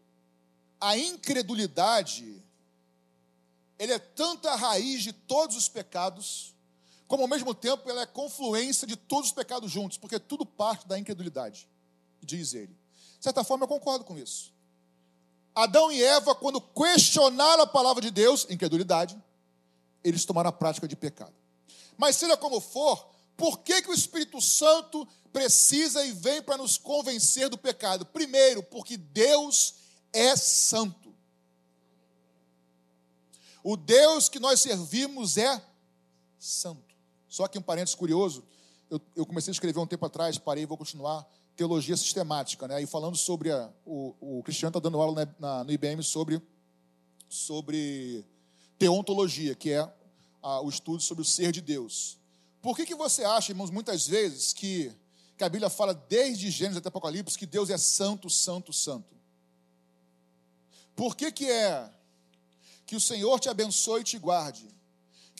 a 0.80 0.97
incredulidade 0.97 2.42
ele 3.78 3.92
é 3.92 3.99
tanta 3.99 4.54
raiz 4.54 5.02
de 5.02 5.12
todos 5.12 5.57
os 5.57 5.69
pecados, 5.69 6.54
como 7.09 7.23
ao 7.23 7.28
mesmo 7.28 7.54
tempo 7.54 7.88
ela 7.90 8.02
é 8.02 8.07
confluência 8.07 8.87
de 8.87 8.95
todos 8.95 9.30
os 9.30 9.33
pecados 9.33 9.71
juntos, 9.71 9.99
porque 9.99 10.19
tudo 10.21 10.47
parte 10.47 10.87
da 10.87 10.99
incredulidade, 10.99 11.66
diz 12.23 12.54
ele. 12.54 12.76
De 13.19 13.25
certa 13.25 13.42
forma, 13.42 13.64
eu 13.64 13.69
concordo 13.69 14.04
com 14.04 14.16
isso. 14.16 14.52
Adão 15.54 15.90
e 15.90 16.02
Eva, 16.02 16.35
quando 16.35 16.61
questionaram 16.61 17.64
a 17.64 17.66
palavra 17.66 18.00
de 18.00 18.11
Deus, 18.11 18.47
incredulidade, 18.49 19.21
eles 20.04 20.25
tomaram 20.25 20.50
a 20.50 20.52
prática 20.52 20.87
de 20.87 20.95
pecado. 20.95 21.35
Mas 21.97 22.16
seja 22.16 22.37
como 22.37 22.61
for, 22.61 23.11
por 23.40 23.61
que, 23.61 23.80
que 23.80 23.90
o 23.90 23.94
Espírito 23.94 24.38
Santo 24.38 25.09
precisa 25.32 26.04
e 26.04 26.12
vem 26.12 26.42
para 26.42 26.59
nos 26.59 26.76
convencer 26.76 27.49
do 27.49 27.56
pecado? 27.56 28.04
Primeiro, 28.04 28.62
porque 28.62 28.99
Deus 28.99 29.76
é 30.12 30.37
santo. 30.37 31.14
O 33.64 33.78
Deus 33.78 34.28
que 34.28 34.38
nós 34.38 34.61
servimos 34.61 35.38
é 35.38 35.59
santo. 36.38 36.94
Só 37.30 37.49
que 37.49 37.59
um 37.59 37.62
parênteses 37.62 37.94
curioso, 37.94 38.44
eu, 38.90 39.00
eu 39.16 39.25
comecei 39.25 39.50
a 39.50 39.54
escrever 39.54 39.80
um 39.80 39.87
tempo 39.87 40.04
atrás, 40.04 40.37
parei 40.37 40.64
e 40.64 40.66
vou 40.66 40.76
continuar 40.76 41.26
teologia 41.56 41.97
sistemática, 41.97 42.68
né? 42.68 42.82
E 42.82 42.87
falando 42.87 43.16
sobre 43.16 43.50
a, 43.50 43.73
o, 43.87 44.38
o 44.38 44.42
Cristiano 44.42 44.68
está 44.70 44.80
dando 44.80 45.00
aula 45.00 45.25
na, 45.25 45.35
na, 45.38 45.64
no 45.64 45.73
IBM 45.73 46.02
sobre, 46.02 46.42
sobre 47.26 48.23
teontologia, 48.78 49.54
que 49.54 49.70
é 49.70 49.90
a, 50.42 50.61
o 50.61 50.68
estudo 50.68 51.02
sobre 51.02 51.23
o 51.23 51.25
ser 51.25 51.52
de 51.52 51.62
Deus. 51.62 52.19
Por 52.61 52.76
que, 52.76 52.85
que 52.85 52.95
você 52.95 53.25
acha, 53.25 53.52
irmãos, 53.52 53.71
muitas 53.71 54.07
vezes 54.07 54.52
que, 54.52 54.93
que 55.37 55.45
a 55.45 55.49
Bíblia 55.49 55.71
fala 55.71 55.95
desde 55.95 56.50
Gênesis 56.50 56.79
até 56.79 56.88
Apocalipse 56.88 57.38
que 57.38 57.47
Deus 57.47 57.71
é 57.71 57.79
santo, 57.79 58.29
santo, 58.29 58.73
santo? 58.73 59.14
Por 60.95 61.17
que, 61.17 61.33
que 61.33 61.50
é 61.50 61.90
que 62.87 62.97
o 62.97 63.00
Senhor 63.00 63.38
te 63.40 63.49
abençoe 63.49 64.02
e 64.02 64.05
te 64.05 64.19
guarde? 64.19 64.69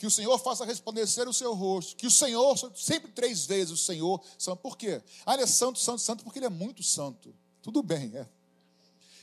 que 0.01 0.07
o 0.07 0.09
Senhor 0.09 0.35
faça 0.39 0.65
resplandecer 0.65 1.29
o 1.29 1.33
seu 1.33 1.53
rosto, 1.53 1.95
que 1.95 2.07
o 2.07 2.11
Senhor, 2.11 2.57
sempre 2.75 3.11
três 3.11 3.45
vezes 3.45 3.71
o 3.71 3.77
Senhor, 3.77 4.19
santo. 4.35 4.59
Por 4.59 4.75
quê? 4.75 4.99
Ah, 5.23 5.35
ele 5.35 5.43
é 5.43 5.45
santo, 5.45 5.77
santo, 5.77 6.01
santo, 6.01 6.23
porque 6.23 6.39
ele 6.39 6.47
é 6.47 6.49
muito 6.49 6.81
santo. 6.81 7.31
Tudo 7.61 7.83
bem, 7.83 8.11
é. 8.15 8.27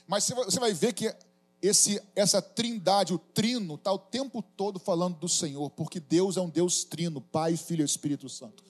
Mas 0.06 0.24
você 0.28 0.60
vai 0.60 0.72
ver 0.72 0.92
que 0.92 1.12
esse, 1.60 2.00
essa 2.14 2.40
trindade, 2.40 3.12
o 3.12 3.18
trino, 3.18 3.74
está 3.74 3.92
o 3.92 3.98
tempo 3.98 4.42
todo 4.42 4.78
falando 4.78 5.16
do 5.18 5.28
Senhor, 5.28 5.70
porque 5.70 5.98
Deus 5.98 6.36
é 6.36 6.40
um 6.40 6.48
Deus 6.48 6.84
trino, 6.84 7.20
Pai, 7.20 7.56
Filho 7.56 7.82
e 7.82 7.84
Espírito 7.84 8.28
Santo. 8.28 8.62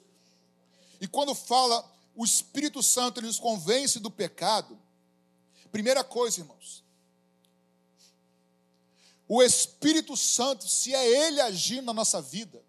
E 1.00 1.06
quando 1.06 1.34
fala 1.34 1.84
o 2.16 2.24
Espírito 2.24 2.82
Santo, 2.82 3.20
ele 3.20 3.26
nos 3.26 3.38
convence 3.38 4.00
do 4.00 4.10
pecado, 4.10 4.78
primeira 5.70 6.02
coisa, 6.02 6.40
irmãos, 6.40 6.82
o 9.28 9.42
Espírito 9.42 10.16
Santo, 10.16 10.66
se 10.66 10.94
é 10.94 11.26
Ele 11.26 11.40
agindo 11.40 11.84
na 11.84 11.92
nossa 11.92 12.22
vida, 12.22 12.62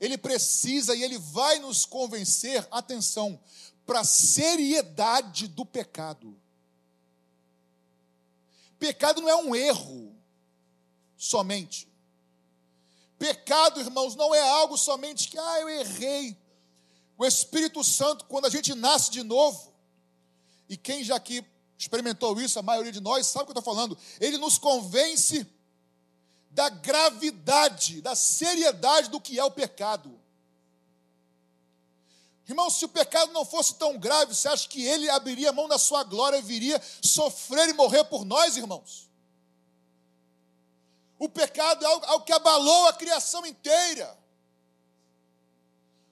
Ele 0.00 0.18
precisa 0.18 0.96
e 0.96 1.02
Ele 1.02 1.16
vai 1.16 1.60
nos 1.60 1.84
convencer, 1.84 2.66
atenção, 2.72 3.38
para 3.86 4.00
a 4.00 4.04
seriedade 4.04 5.46
do 5.46 5.64
pecado. 5.64 6.36
Pecado 8.82 9.20
não 9.20 9.28
é 9.28 9.36
um 9.36 9.54
erro 9.54 10.12
somente. 11.16 11.88
Pecado, 13.16 13.78
irmãos, 13.78 14.16
não 14.16 14.34
é 14.34 14.40
algo 14.40 14.76
somente 14.76 15.28
que, 15.28 15.38
ah, 15.38 15.60
eu 15.60 15.68
errei. 15.68 16.36
O 17.16 17.24
Espírito 17.24 17.84
Santo, 17.84 18.24
quando 18.24 18.46
a 18.46 18.50
gente 18.50 18.74
nasce 18.74 19.08
de 19.08 19.22
novo, 19.22 19.72
e 20.68 20.76
quem 20.76 21.04
já 21.04 21.14
aqui 21.14 21.46
experimentou 21.78 22.40
isso, 22.40 22.58
a 22.58 22.62
maioria 22.62 22.90
de 22.90 22.98
nós 22.98 23.28
sabe 23.28 23.44
o 23.44 23.46
que 23.46 23.56
eu 23.56 23.60
estou 23.60 23.72
falando, 23.72 23.96
ele 24.18 24.36
nos 24.36 24.58
convence 24.58 25.46
da 26.50 26.68
gravidade, 26.68 28.02
da 28.02 28.16
seriedade 28.16 29.10
do 29.10 29.20
que 29.20 29.38
é 29.38 29.44
o 29.44 29.50
pecado. 29.52 30.20
Irmão, 32.48 32.68
se 32.68 32.84
o 32.84 32.88
pecado 32.88 33.32
não 33.32 33.44
fosse 33.44 33.74
tão 33.74 33.98
grave, 33.98 34.34
você 34.34 34.48
acha 34.48 34.68
que 34.68 34.84
ele 34.84 35.08
abriria 35.08 35.50
a 35.50 35.52
mão 35.52 35.68
da 35.68 35.78
sua 35.78 36.02
glória 36.02 36.38
e 36.38 36.42
viria 36.42 36.82
sofrer 37.02 37.68
e 37.68 37.72
morrer 37.72 38.04
por 38.04 38.24
nós, 38.24 38.56
irmãos? 38.56 39.08
O 41.18 41.28
pecado 41.28 41.84
é 41.84 41.88
algo, 41.88 42.06
algo 42.06 42.24
que 42.24 42.32
abalou 42.32 42.88
a 42.88 42.92
criação 42.92 43.46
inteira. 43.46 44.18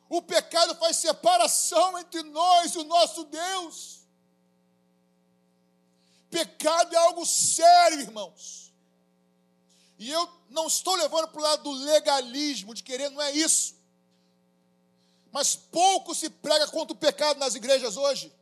O 0.09 0.23
pecado 0.23 0.75
faz 0.77 0.97
separação 0.97 1.99
entre 1.99 2.23
nós 2.23 2.75
e 2.75 2.79
o 2.79 2.85
nosso 2.85 3.25
Deus. 3.25 4.01
Pecado 6.31 6.95
é 6.95 6.99
algo 6.99 7.27
sério, 7.27 8.01
irmãos. 8.01 8.73
E 9.99 10.09
eu 10.09 10.29
não 10.49 10.69
estou 10.69 10.95
levando 10.95 11.29
para 11.29 11.41
o 11.41 11.43
lado 11.43 11.63
do 11.65 11.73
legalismo, 11.73 12.73
de 12.73 12.83
querer, 12.83 13.11
não 13.11 13.21
é 13.21 13.33
isso. 13.33 13.80
Mas 15.33 15.55
pouco 15.55 16.15
se 16.15 16.29
prega 16.29 16.67
contra 16.69 16.93
o 16.93 16.99
pecado 16.99 17.39
nas 17.39 17.55
igrejas 17.55 17.97
hoje. 17.97 18.33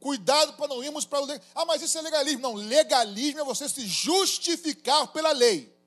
Cuidado 0.00 0.54
para 0.54 0.68
não 0.68 0.82
irmos 0.82 1.04
para 1.04 1.22
o. 1.22 1.40
Ah, 1.54 1.66
mas 1.66 1.82
isso 1.82 1.98
é 1.98 2.00
legalismo. 2.00 2.40
Não, 2.40 2.54
legalismo 2.54 3.40
é 3.40 3.44
você 3.44 3.68
se 3.68 3.86
justificar 3.86 5.08
pela 5.08 5.30
lei. 5.30 5.78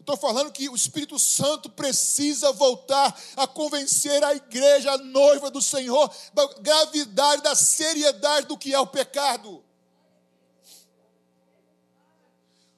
Estou 0.00 0.16
falando 0.16 0.50
que 0.50 0.68
o 0.68 0.74
Espírito 0.74 1.18
Santo 1.18 1.68
precisa 1.68 2.50
voltar 2.52 3.14
a 3.36 3.46
convencer 3.46 4.24
a 4.24 4.34
igreja, 4.34 4.92
a 4.92 4.98
noiva 4.98 5.50
do 5.50 5.60
Senhor, 5.60 6.10
da 6.32 6.46
gravidade, 6.54 7.42
da 7.42 7.54
seriedade 7.54 8.46
do 8.46 8.56
que 8.56 8.72
é 8.72 8.80
o 8.80 8.86
pecado. 8.86 9.62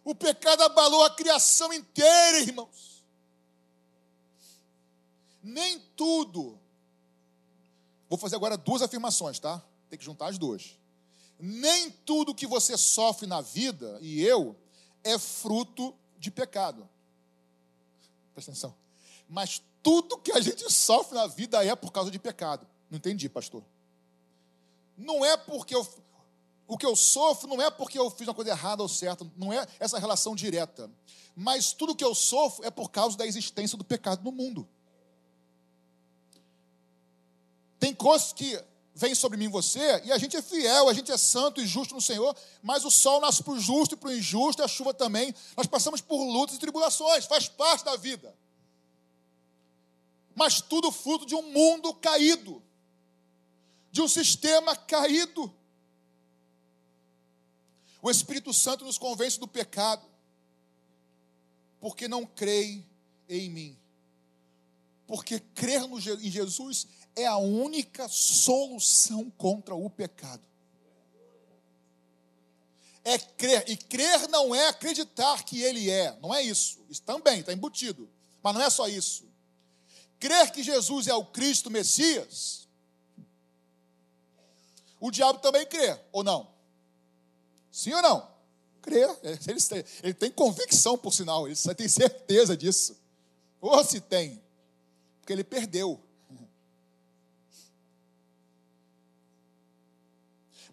O 0.05 0.15
pecado 0.15 0.63
abalou 0.63 1.05
a 1.05 1.15
criação 1.15 1.73
inteira, 1.73 2.39
irmãos. 2.41 3.05
Nem 5.43 5.79
tudo. 5.97 6.59
Vou 8.09 8.19
fazer 8.19 8.37
agora 8.37 8.57
duas 8.57 8.83
afirmações, 8.83 9.39
tá? 9.39 9.63
Tem 9.89 9.99
que 9.99 10.05
juntar 10.05 10.29
as 10.29 10.39
duas. 10.39 10.79
Nem 11.39 11.91
tudo 11.91 12.35
que 12.35 12.47
você 12.47 12.77
sofre 12.77 13.27
na 13.27 13.41
vida, 13.41 13.99
e 14.01 14.23
eu, 14.23 14.57
é 15.03 15.19
fruto 15.19 15.95
de 16.19 16.31
pecado. 16.31 16.89
Presta 18.33 18.51
atenção. 18.53 18.75
Mas 19.29 19.63
tudo 19.83 20.19
que 20.19 20.33
a 20.33 20.41
gente 20.41 20.71
sofre 20.73 21.17
na 21.17 21.27
vida 21.27 21.65
é 21.65 21.75
por 21.75 21.91
causa 21.91 22.11
de 22.11 22.19
pecado. 22.19 22.67
Não 22.91 22.99
entendi, 22.99 23.29
pastor. 23.29 23.65
Não 24.97 25.25
é 25.25 25.37
porque 25.37 25.75
eu, 25.75 25.87
o 26.73 26.79
que 26.79 26.87
eu 26.87 26.97
sofro 26.97 27.47
não 27.47 27.61
é 27.61 27.71
porque 27.71 27.99
eu 27.99 28.09
fiz 28.09 28.27
uma 28.27 28.33
coisa 28.33 28.53
errada 28.53 28.83
ou 28.83 28.89
certa, 28.89 29.31
não 29.37 29.53
é 29.53 29.67
essa 29.79 29.99
relação 29.99 30.35
direta. 30.35 30.91
Mas 31.37 31.75
tudo 31.75 31.95
que 31.95 32.03
eu 32.03 32.15
sofro 32.15 32.65
é 32.65 32.71
por 32.71 32.91
causa 32.91 33.15
da 33.15 33.27
existência 33.27 33.77
do 33.77 33.85
pecado 33.85 34.25
no 34.25 34.33
mundo. 34.33 34.67
Tem 37.79 37.95
coisas 37.95 38.33
que 38.33 38.59
vêm 38.95 39.15
sobre 39.15 39.37
mim 39.37 39.45
e 39.45 39.49
você, 39.49 40.01
e 40.03 40.13
a 40.13 40.17
gente 40.17 40.35
é 40.35 40.41
fiel, 40.41 40.89
a 40.89 40.95
gente 40.95 41.13
é 41.13 41.17
santo 41.19 41.61
e 41.61 41.67
justo 41.67 41.95
no 41.95 42.01
Senhor, 42.01 42.35
mas 42.63 42.87
o 42.87 42.91
sol 42.91 43.21
nasce 43.21 43.43
para 43.43 43.53
o 43.53 43.61
justo 43.61 43.95
e 43.95 43.99
para 43.99 44.09
o 44.09 44.17
injusto, 44.17 44.63
e 44.63 44.65
a 44.65 44.69
chuva 44.69 44.95
também. 44.95 45.35
Nós 45.55 45.67
passamos 45.67 46.01
por 46.01 46.25
lutas 46.25 46.57
e 46.57 46.59
tribulações, 46.59 47.27
faz 47.27 47.49
parte 47.49 47.85
da 47.85 47.97
vida. 47.97 48.35
Mas 50.35 50.63
tudo 50.63 50.91
fruto 50.91 51.27
de 51.27 51.35
um 51.35 51.43
mundo 51.43 51.93
caído, 51.93 52.63
de 53.91 54.01
um 54.01 54.09
sistema 54.09 54.75
caído. 54.75 55.55
O 58.03 58.11
Espírito 58.11 58.53
Santo 58.53 58.85
nos 58.85 58.99
convence 58.99 59.39
do 59.39 59.47
pecado, 59.47 60.05
porque 61.81 62.09
não 62.09 62.27
creem 62.27 62.85
em 63.29 63.49
mim. 63.49 63.79
Porque 65.07 65.39
crer 65.39 65.87
no, 65.87 65.99
em 65.99 66.31
Jesus 66.31 66.89
é 67.15 67.27
a 67.27 67.37
única 67.37 68.09
solução 68.09 69.31
contra 69.31 69.77
o 69.77 69.89
pecado. 69.89 70.43
É 73.05 73.19
crer, 73.19 73.69
e 73.69 73.77
crer 73.77 74.29
não 74.29 74.53
é 74.53 74.69
acreditar 74.69 75.45
que 75.45 75.61
Ele 75.61 75.89
é, 75.89 76.19
não 76.21 76.35
é 76.35 76.43
isso. 76.43 76.85
Isso 76.89 77.03
também 77.03 77.39
está 77.39 77.53
embutido, 77.53 78.11
mas 78.43 78.55
não 78.55 78.63
é 78.63 78.71
só 78.71 78.89
isso. 78.89 79.29
Crer 80.19 80.51
que 80.51 80.63
Jesus 80.63 81.07
é 81.07 81.15
o 81.15 81.25
Cristo 81.25 81.71
Messias, 81.71 82.69
o 84.99 85.11
diabo 85.11 85.39
também 85.39 85.67
crê, 85.67 85.99
ou 86.13 86.25
não? 86.25 86.52
Sim 87.73 87.95
ou 87.95 88.03
não? 88.03 88.31
Crê. 88.83 89.03
Ele, 89.23 89.87
ele 90.03 90.15
tem 90.15 90.31
convicção, 90.31 90.99
por 90.99 91.13
sinal, 91.13 91.49
ele 91.49 91.57
tem 91.75 91.89
certeza 91.89 92.55
disso. 92.55 92.97
Ou 93.61 93.83
se 93.83 94.01
tem, 94.01 94.43
porque 95.21 95.33
ele 95.33 95.43
perdeu. 95.43 95.99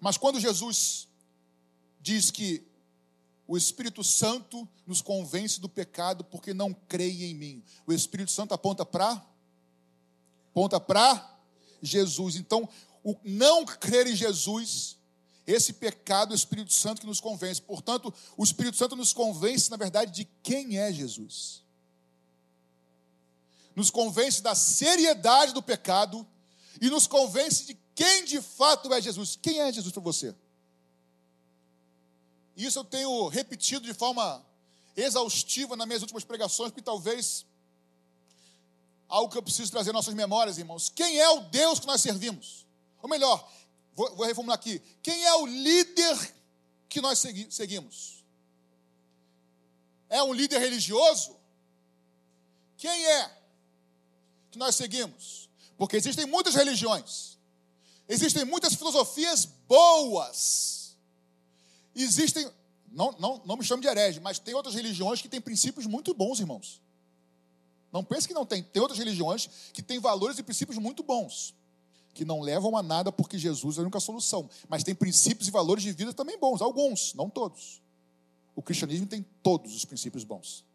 Mas 0.02 0.18
quando 0.18 0.40
Jesus 0.40 1.08
diz 2.02 2.32
que 2.32 2.66
o 3.48 3.58
Espírito 3.58 4.04
Santo 4.04 4.68
nos 4.86 5.02
convence 5.02 5.60
do 5.60 5.68
pecado 5.70 6.24
porque 6.24 6.54
não 6.54 6.74
creem 6.74 7.32
em 7.32 7.36
mim, 7.36 7.64
o 7.86 7.94
Espírito 7.94 8.32
Santo 8.32 8.54
aponta 8.54 8.86
para 8.86 9.26
aponta 10.52 10.80
para 10.80 11.40
Jesus. 11.82 12.36
Então, 12.36 12.68
o 13.04 13.16
não 13.24 13.66
crer 13.66 14.08
em 14.08 14.16
Jesus, 14.16 14.98
esse 15.50 15.74
pecado, 15.74 16.32
o 16.32 16.36
Espírito 16.36 16.72
Santo 16.72 17.02
que 17.02 17.08
nos 17.08 17.20
convence. 17.20 17.62
Portanto, 17.62 18.14
o 18.38 18.44
Espírito 18.44 18.78
Santo 18.78 18.96
nos 18.96 19.14
convence, 19.14 19.72
na 19.72 19.78
verdade, 19.78 20.12
de 20.12 20.26
quem 20.44 20.78
é 20.78 20.94
Jesus. 20.94 21.64
Nos 23.76 23.90
convence 23.90 24.42
da 24.44 24.54
seriedade 24.54 25.54
do 25.54 25.64
pecado 25.64 26.26
e 26.80 26.90
nos 26.90 27.08
convence 27.08 27.66
de 27.66 27.78
quem 27.96 28.26
de 28.26 28.42
fato 28.42 28.94
é 28.94 29.02
Jesus? 29.02 29.38
Quem 29.42 29.60
é 29.60 29.74
Jesus 29.74 29.92
para 29.92 30.04
você? 30.04 30.36
Isso 32.56 32.78
eu 32.78 32.84
tenho 32.84 33.28
repetido 33.28 33.86
de 33.86 33.94
forma 33.94 34.46
exaustiva 34.96 35.76
nas 35.76 35.88
minhas 35.88 36.02
últimas 36.02 36.24
pregações, 36.24 36.72
porque 36.72 36.82
talvez 36.82 37.46
algo 39.08 39.32
que 39.32 39.38
eu 39.38 39.44
preciso 39.44 39.72
trazer 39.72 39.92
nossas 39.92 40.14
memórias, 40.14 40.58
irmãos. 40.58 40.90
Quem 40.90 41.20
é 41.20 41.30
o 41.30 41.42
Deus 41.42 41.80
que 41.80 41.88
nós 41.88 42.02
servimos? 42.02 42.68
Ou 43.02 43.10
melhor, 43.10 43.50
vou, 43.96 44.16
vou 44.16 44.26
reformular 44.26 44.58
aqui: 44.58 44.82
quem 45.02 45.26
é 45.26 45.34
o 45.36 45.46
líder 45.46 46.36
que 46.88 47.02
nós 47.02 47.20
segui, 47.20 47.48
seguimos? 47.52 48.24
É 50.10 50.24
um 50.24 50.34
líder 50.34 50.60
religioso? 50.60 51.38
Quem 52.78 53.06
é 53.06 53.32
que 54.52 54.58
nós 54.58 54.76
seguimos? 54.76 55.50
Porque 55.78 55.98
existem 55.98 56.26
muitas 56.26 56.56
religiões. 56.56 57.38
Existem 58.08 58.44
muitas 58.44 58.74
filosofias 58.74 59.46
boas. 59.68 60.98
Existem, 61.94 62.50
não, 62.92 63.12
não, 63.20 63.42
não 63.46 63.58
me 63.58 63.64
chame 63.64 63.82
de 63.82 63.88
herege, 63.88 64.20
mas 64.20 64.40
tem 64.40 64.56
outras 64.56 64.74
religiões 64.74 65.22
que 65.22 65.30
têm 65.30 65.40
princípios 65.40 65.86
muito 65.86 66.14
bons, 66.14 66.40
irmãos. 66.40 66.82
Não 67.92 68.04
pense 68.04 68.28
que 68.28 68.34
não 68.34 68.46
tem. 68.46 68.64
Tem 68.64 68.82
outras 68.82 68.98
religiões 68.98 69.50
que 69.74 69.82
têm 69.82 70.00
valores 70.00 70.38
e 70.38 70.44
princípios 70.44 70.78
muito 70.78 71.04
bons, 71.04 71.54
que 72.14 72.26
não 72.26 72.42
levam 72.42 72.76
a 72.76 72.84
nada 72.84 73.12
porque 73.12 73.38
Jesus 73.38 73.78
é 73.78 73.80
a 73.80 73.84
única 73.84 74.00
solução. 74.00 74.50
Mas 74.68 74.84
tem 74.84 74.96
princípios 74.96 75.48
e 75.48 75.52
valores 75.52 75.84
de 75.84 75.92
vida 75.92 76.14
também 76.14 76.38
bons, 76.38 76.62
alguns, 76.62 77.14
não 77.14 77.30
todos. 77.30 77.82
O 78.56 78.62
cristianismo 78.62 79.08
tem 79.08 79.26
todos 79.42 79.76
os 79.76 79.86
princípios 79.86 80.24
bons. 80.24 80.66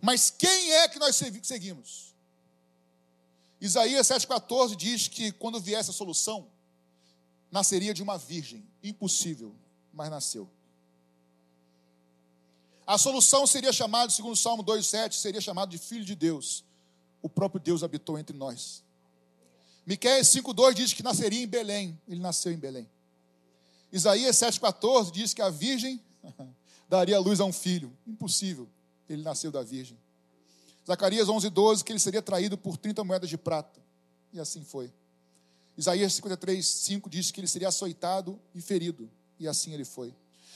Mas 0.00 0.30
quem 0.30 0.72
é 0.72 0.88
que 0.88 0.98
nós 0.98 1.20
seguimos? 1.42 2.14
Isaías 3.60 4.08
7,14 4.08 4.74
diz 4.74 5.06
que 5.06 5.30
quando 5.30 5.60
viesse 5.60 5.90
a 5.90 5.92
solução, 5.92 6.48
nasceria 7.50 7.94
de 7.94 8.02
uma 8.02 8.18
virgem. 8.18 8.66
Impossível, 8.82 9.54
mas 9.92 10.10
nasceu. 10.10 10.50
A 12.84 12.98
solução 12.98 13.46
seria 13.46 13.72
chamada, 13.72 14.10
segundo 14.10 14.32
o 14.32 14.36
Salmo 14.36 14.64
2,7, 14.64 15.12
seria 15.12 15.40
chamado 15.40 15.70
de 15.70 15.78
Filho 15.78 16.04
de 16.04 16.16
Deus. 16.16 16.64
O 17.20 17.28
próprio 17.28 17.60
Deus 17.60 17.84
habitou 17.84 18.18
entre 18.18 18.36
nós. 18.36 18.81
Miqueias 19.86 20.28
5,2 20.28 20.74
diz 20.74 20.92
que 20.92 21.02
nasceria 21.02 21.42
em 21.42 21.46
Belém. 21.46 22.00
Ele 22.06 22.20
nasceu 22.20 22.52
em 22.52 22.56
Belém. 22.56 22.88
Isaías 23.92 24.36
7,14 24.36 25.10
diz 25.10 25.34
que 25.34 25.42
a 25.42 25.50
virgem 25.50 26.00
daria 26.88 27.18
luz 27.18 27.40
a 27.40 27.44
um 27.44 27.52
filho. 27.52 27.92
Impossível. 28.06 28.68
Ele 29.08 29.22
nasceu 29.22 29.50
da 29.50 29.62
virgem. 29.62 29.98
Zacarias 30.86 31.28
11, 31.28 31.50
12, 31.50 31.84
que 31.84 31.92
ele 31.92 31.98
seria 31.98 32.22
traído 32.22 32.56
por 32.56 32.76
30 32.76 33.04
moedas 33.04 33.28
de 33.28 33.36
prata. 33.36 33.80
E 34.32 34.40
assim 34.40 34.64
foi. 34.64 34.92
Isaías 35.76 36.12
53, 36.14 36.66
5 36.66 37.10
diz 37.10 37.30
que 37.30 37.40
ele 37.40 37.48
seria 37.48 37.68
açoitado 37.68 38.38
e 38.54 38.60
ferido. 38.60 39.10
E 39.38 39.48
assim 39.48 39.72
ele 39.72 39.84
foi. 39.84 40.14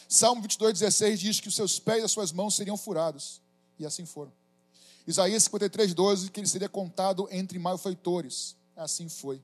Salmo 0.08 0.42
22, 0.42 0.78
16 0.78 1.20
diz 1.20 1.40
que 1.40 1.48
os 1.48 1.54
seus 1.54 1.78
pés 1.78 2.00
e 2.00 2.04
as 2.04 2.12
suas 2.12 2.32
mãos 2.32 2.54
seriam 2.54 2.76
furados. 2.76 3.40
E 3.78 3.84
assim 3.84 4.06
foram. 4.06 4.32
Isaías 5.06 5.44
53, 5.44 5.94
12, 5.94 6.30
que 6.30 6.40
ele 6.40 6.46
seria 6.46 6.68
contado 6.68 7.28
entre 7.30 7.58
malfeitores. 7.58 8.56
Assim 8.76 9.08
foi. 9.08 9.42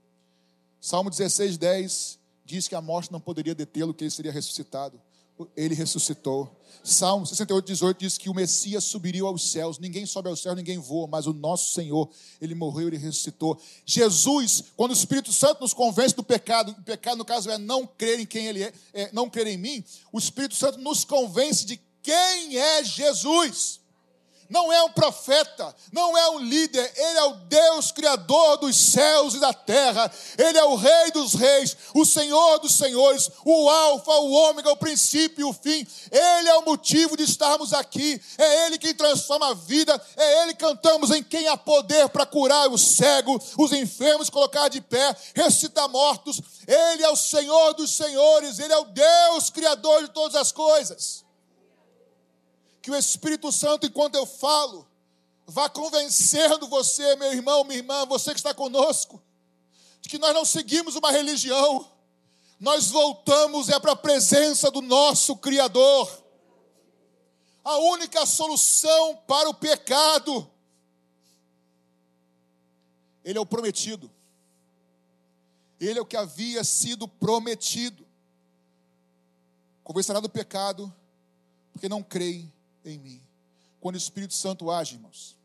Salmo 0.81 1.11
16, 1.11 1.57
10 1.57 2.19
diz 2.45 2.69
que 2.69 2.75
a 2.75 2.81
morte 2.81 3.11
não 3.11 3.21
poderia 3.21 3.55
detê-lo, 3.55 3.95
que 3.95 4.05
ele 4.05 4.11
seria 4.11 4.33
ressuscitado 4.33 5.01
ele 5.57 5.75
ressuscitou. 5.75 6.51
Salmo 6.85 7.27
68, 7.27 7.67
18 7.67 7.99
diz 7.99 8.19
que 8.19 8.29
o 8.29 8.35
Messias 8.35 8.85
subiria 8.85 9.23
aos 9.23 9.51
céus. 9.51 9.79
Ninguém 9.79 10.05
sobe 10.05 10.29
aos 10.29 10.41
céus, 10.41 10.57
ninguém 10.57 10.79
voa, 10.79 11.07
mas 11.07 11.27
o 11.27 11.33
nosso 11.33 11.73
Senhor, 11.75 12.09
ele 12.41 12.55
morreu, 12.55 12.89
ele 12.89 12.97
ressuscitou. 12.97 13.59
Jesus, 13.87 14.65
quando 14.77 14.91
o 14.91 14.95
Espírito 14.95 15.33
Santo 15.33 15.61
nos 15.61 15.73
convence 15.73 16.15
do 16.15 16.25
pecado, 16.25 16.73
o 16.73 16.83
pecado 16.83 17.19
no 17.19 17.25
caso 17.25 17.51
é 17.51 17.59
não 17.59 17.87
crer 17.87 18.19
em 18.19 18.27
quem 18.27 18.47
ele 18.47 18.65
é, 18.65 18.73
é 18.93 19.11
não 19.13 19.31
crer 19.31 19.47
em 19.47 19.57
mim, 19.57 19.85
o 20.13 20.19
Espírito 20.19 20.55
Santo 20.55 20.79
nos 20.79 21.05
convence 21.05 21.65
de 21.65 21.81
quem 22.03 22.57
é 22.57 22.83
Jesus. 22.83 23.81
Não 24.53 24.71
é 24.71 24.83
um 24.83 24.91
profeta, 24.91 25.75
não 25.91 26.17
é 26.17 26.31
um 26.31 26.39
líder, 26.39 26.93
ele 26.95 27.19
é 27.19 27.25
o 27.25 27.33
Deus 27.33 27.91
criador 27.91 28.59
dos 28.59 28.77
céus 28.77 29.35
e 29.35 29.41
da 29.41 29.55
terra, 29.55 30.13
ele 30.37 30.59
é 30.59 30.65
o 30.65 30.77
Rei 30.77 31.11
dos 31.11 31.33
reis, 31.33 31.75
o 31.95 32.05
Senhor 32.05 32.59
dos 32.59 32.75
senhores, 32.75 33.31
o 33.47 33.71
Alfa, 33.71 34.13
o 34.13 34.31
Ômega, 34.31 34.71
o 34.71 34.77
princípio 34.77 35.41
e 35.41 35.45
o 35.45 35.55
fim. 35.55 35.87
Ele 36.11 36.49
é 36.51 36.55
o 36.57 36.67
motivo 36.67 37.17
de 37.17 37.25
estarmos 37.25 37.73
aqui, 37.73 38.21
é 38.37 38.67
ele 38.67 38.79
quem 38.79 38.95
transforma 38.95 39.49
a 39.49 39.55
vida, 39.55 40.01
é 40.19 40.43
ele 40.43 40.53
que 40.53 40.61
cantamos 40.61 41.11
em 41.11 41.23
quem 41.23 41.49
há 41.49 41.57
poder 41.57 42.11
para 42.11 42.27
curar 42.27 42.69
o 42.69 42.77
cego, 42.77 43.43
os 43.57 43.73
enfermos, 43.73 44.29
colocar 44.29 44.69
de 44.69 44.83
pé, 44.83 45.17
ressuscitar 45.35 45.89
mortos. 45.89 46.43
Ele 46.67 47.03
é 47.03 47.09
o 47.09 47.17
Senhor 47.17 47.73
dos 47.73 47.97
senhores, 47.97 48.59
ele 48.59 48.73
é 48.73 48.79
o 48.79 48.85
Deus 48.85 49.49
criador 49.49 50.03
de 50.03 50.11
todas 50.11 50.37
as 50.37 50.53
coisas 50.53 51.22
que 52.83 52.91
o 52.91 52.97
Espírito 52.97 53.53
Santo, 53.53 53.87
enquanto 53.87 54.17
eu 54.17 54.27
falo, 54.27 54.89
vá 55.47 55.69
convencendo 55.69 56.67
você, 56.67 57.15
meu 57.15 57.33
irmão, 57.33 57.63
minha 57.63 57.79
irmã, 57.79 58.05
você 58.05 58.33
que 58.33 58.41
está 58.41 58.53
conosco, 58.53 59.23
de 60.01 60.09
que 60.09 60.19
nós 60.19 60.35
não 60.35 60.45
seguimos 60.45 60.97
uma 60.97 61.13
religião, 61.13 61.89
nós 62.59 62.91
voltamos 62.91 63.69
é 63.69 63.79
para 63.79 63.93
a 63.93 63.97
presença 63.97 64.69
do 64.69 64.83
nosso 64.83 65.37
Criador. 65.37 66.23
A 67.65 67.79
única 67.79 68.27
solução 68.27 69.17
para 69.29 69.49
o 69.49 69.55
pecado, 69.55 70.51
Ele 73.25 73.39
é 73.39 73.41
o 73.41 73.47
prometido, 73.47 74.11
Ele 75.79 76.01
é 76.01 76.03
o 76.03 76.07
que 76.07 76.17
havia 76.17 76.65
sido 76.65 77.07
prometido. 77.07 78.05
Convencerá 79.85 80.19
do 80.19 80.29
pecado, 80.29 80.93
porque 81.73 81.89
não 81.89 82.03
creem 82.03 82.53
em 82.85 82.99
mim. 82.99 83.23
Quando 83.81 83.95
o 83.95 83.99
Espírito 83.99 84.35
Santo 84.35 84.71
age, 84.71 84.95
irmãos, 84.95 85.37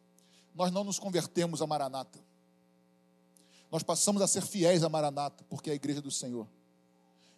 nós 0.54 0.72
não 0.72 0.84
nos 0.84 1.00
convertemos 1.00 1.62
a 1.62 1.68
Maranata. 1.68 2.20
Nós 3.72 3.84
passamos 3.84 4.22
a 4.22 4.28
ser 4.28 4.42
fiéis 4.42 4.84
a 4.84 4.90
Maranata, 4.90 5.44
porque 5.50 5.70
é 5.70 5.74
a 5.74 5.76
igreja 5.76 6.02
do 6.02 6.12
Senhor. 6.12 6.48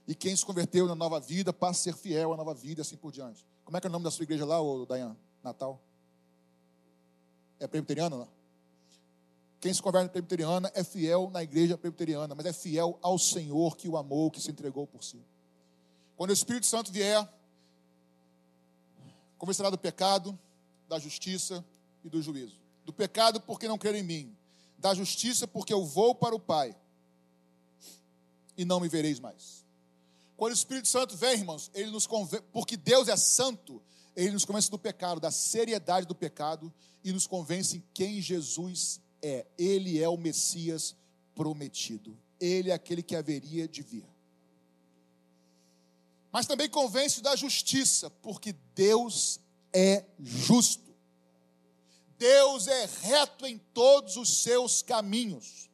E 0.07 0.15
quem 0.15 0.35
se 0.35 0.45
converteu 0.45 0.87
na 0.87 0.95
nova 0.95 1.19
vida 1.19 1.53
passa 1.53 1.79
a 1.79 1.83
ser 1.83 1.95
fiel 1.95 2.33
à 2.33 2.37
nova 2.37 2.53
vida 2.53 2.81
e 2.81 2.83
assim 2.83 2.97
por 2.97 3.11
diante. 3.11 3.45
Como 3.63 3.77
é 3.77 3.81
que 3.81 3.87
é 3.87 3.89
o 3.89 3.91
nome 3.91 4.03
da 4.03 4.11
sua 4.11 4.23
igreja 4.23 4.45
lá, 4.45 4.59
ô 4.61 4.85
Dayan? 4.85 5.15
Natal? 5.43 5.79
É 7.59 7.67
presbiteriana 7.67 8.15
lá? 8.15 8.27
Quem 9.59 9.73
se 9.73 9.81
converte 9.81 10.09
presbiteriana 10.11 10.71
é 10.73 10.83
fiel 10.83 11.29
na 11.31 11.43
igreja 11.43 11.77
presbiteriana, 11.77 12.33
mas 12.33 12.45
é 12.45 12.53
fiel 12.53 12.97
ao 13.01 13.19
Senhor 13.19 13.75
que 13.75 13.89
o 13.89 13.97
amou, 13.97 14.31
que 14.31 14.41
se 14.41 14.49
entregou 14.49 14.87
por 14.87 15.03
si. 15.03 15.21
Quando 16.15 16.29
o 16.29 16.33
Espírito 16.33 16.65
Santo 16.65 16.91
vier, 16.91 17.27
Convencerá 19.39 19.69
do 19.69 19.77
pecado, 19.77 20.37
da 20.87 20.99
justiça 20.99 21.65
e 22.03 22.09
do 22.09 22.21
juízo. 22.21 22.59
Do 22.85 22.93
pecado, 22.93 23.39
porque 23.41 23.67
não 23.67 23.77
crer 23.77 23.95
em 23.95 24.03
mim. 24.03 24.37
Da 24.77 24.93
justiça, 24.93 25.47
porque 25.47 25.73
eu 25.73 25.83
vou 25.85 26.13
para 26.13 26.35
o 26.35 26.39
Pai 26.39 26.75
e 28.57 28.65
não 28.65 28.81
me 28.81 28.89
vereis 28.89 29.19
mais. 29.19 29.65
Quando 30.35 30.51
o 30.51 30.55
Espírito 30.55 30.89
Santo 30.89 31.15
vem, 31.15 31.35
irmãos, 31.35 31.71
ele 31.73 31.89
nos 31.89 32.05
convence, 32.05 32.43
porque 32.51 32.75
Deus 32.75 33.07
é 33.07 33.15
santo, 33.15 33.81
ele 34.15 34.31
nos 34.31 34.43
convence 34.43 34.69
do 34.69 34.77
pecado, 34.77 35.21
da 35.21 35.31
seriedade 35.31 36.05
do 36.05 36.13
pecado 36.13 36.71
e 37.03 37.13
nos 37.13 37.25
convence 37.25 37.77
em 37.77 37.83
quem 37.93 38.21
Jesus 38.21 38.99
é. 39.21 39.45
Ele 39.57 40.01
é 40.01 40.09
o 40.09 40.17
Messias 40.17 40.95
prometido. 41.33 42.17
Ele 42.39 42.71
é 42.71 42.73
aquele 42.73 43.01
que 43.01 43.15
haveria 43.15 43.67
de 43.67 43.81
vir 43.81 44.05
mas 46.31 46.45
também 46.45 46.69
convence 46.69 47.21
da 47.21 47.35
justiça, 47.35 48.09
porque 48.09 48.53
Deus 48.75 49.39
é 49.73 50.05
justo. 50.19 50.89
Deus 52.17 52.67
é 52.67 52.85
reto 53.01 53.45
em 53.47 53.57
todos 53.57 54.17
os 54.17 54.41
seus 54.43 54.81
caminhos. 54.81 55.69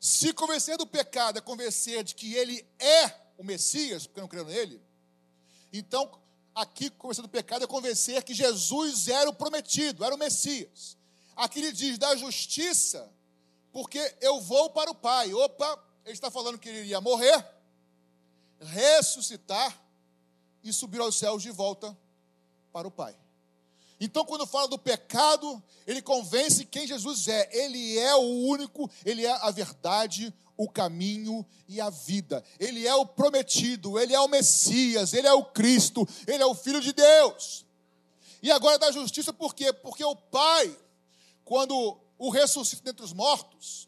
Se 0.00 0.32
convencer 0.32 0.76
do 0.76 0.86
pecado 0.86 1.38
é 1.38 1.42
convencer 1.42 2.02
de 2.02 2.14
que 2.14 2.34
ele 2.34 2.66
é 2.78 3.14
o 3.38 3.44
Messias, 3.44 4.06
porque 4.06 4.20
não 4.20 4.28
creio 4.28 4.46
nele, 4.46 4.82
então 5.72 6.10
aqui 6.54 6.90
convencer 6.90 7.22
do 7.22 7.28
pecado 7.28 7.64
é 7.64 7.66
convencer 7.66 8.22
que 8.22 8.34
Jesus 8.34 9.08
era 9.08 9.30
o 9.30 9.34
prometido, 9.34 10.04
era 10.04 10.14
o 10.14 10.18
Messias. 10.18 10.96
Aqui 11.36 11.60
ele 11.60 11.72
diz 11.72 11.96
da 11.98 12.16
justiça, 12.16 13.10
porque 13.72 14.16
eu 14.20 14.40
vou 14.40 14.70
para 14.70 14.90
o 14.90 14.94
Pai. 14.94 15.32
Opa, 15.32 15.89
ele 16.04 16.14
está 16.14 16.30
falando 16.30 16.58
que 16.58 16.68
ele 16.68 16.80
iria 16.80 17.00
morrer, 17.00 17.44
ressuscitar 18.60 19.80
e 20.62 20.72
subir 20.72 21.00
aos 21.00 21.16
céus 21.16 21.42
de 21.42 21.50
volta 21.50 21.96
para 22.72 22.86
o 22.86 22.90
Pai. 22.90 23.16
Então, 24.00 24.24
quando 24.24 24.46
fala 24.46 24.66
do 24.66 24.78
pecado, 24.78 25.62
ele 25.86 26.00
convence 26.00 26.64
quem 26.64 26.86
Jesus 26.86 27.28
é. 27.28 27.48
Ele 27.52 27.98
é 27.98 28.14
o 28.14 28.46
único, 28.46 28.90
ele 29.04 29.26
é 29.26 29.30
a 29.30 29.50
verdade, 29.50 30.32
o 30.56 30.68
caminho 30.68 31.44
e 31.68 31.80
a 31.82 31.90
vida. 31.90 32.42
Ele 32.58 32.86
é 32.86 32.94
o 32.94 33.04
prometido, 33.04 33.98
ele 33.98 34.14
é 34.14 34.20
o 34.20 34.28
Messias, 34.28 35.12
ele 35.12 35.26
é 35.26 35.32
o 35.34 35.44
Cristo, 35.44 36.08
ele 36.26 36.42
é 36.42 36.46
o 36.46 36.54
Filho 36.54 36.80
de 36.80 36.94
Deus. 36.94 37.66
E 38.42 38.50
agora 38.50 38.78
da 38.78 38.90
justiça, 38.90 39.34
por 39.34 39.54
quê? 39.54 39.70
Porque 39.70 40.02
o 40.02 40.16
Pai, 40.16 40.74
quando 41.44 42.00
o 42.16 42.30
ressuscita 42.30 42.84
dentre 42.84 43.04
os 43.04 43.12
mortos, 43.12 43.86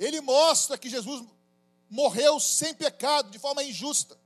ele 0.00 0.22
mostra 0.22 0.78
que 0.78 0.88
Jesus 0.88 1.22
morreu 1.90 2.40
sem 2.40 2.72
pecado, 2.72 3.30
de 3.30 3.38
forma 3.38 3.62
injusta. 3.62 4.18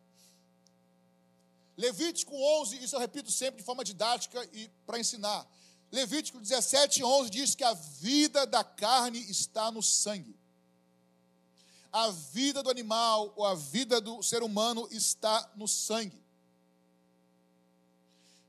Levítico 1.76 2.32
11, 2.60 2.84
isso 2.84 2.94
eu 2.94 3.00
repito 3.00 3.32
sempre 3.32 3.58
de 3.58 3.64
forma 3.64 3.82
didática 3.82 4.48
e 4.52 4.70
para 4.86 5.00
ensinar. 5.00 5.44
Levítico 5.90 6.40
17, 6.40 7.02
11 7.02 7.30
diz 7.30 7.54
que 7.56 7.64
a 7.64 7.74
vida 7.74 8.46
da 8.46 8.62
carne 8.62 9.18
está 9.28 9.72
no 9.72 9.82
sangue. 9.82 10.36
A 11.92 12.08
vida 12.10 12.62
do 12.62 12.70
animal 12.70 13.32
ou 13.34 13.44
a 13.44 13.56
vida 13.56 14.00
do 14.00 14.22
ser 14.22 14.44
humano 14.44 14.86
está 14.92 15.50
no 15.56 15.66
sangue. 15.66 16.22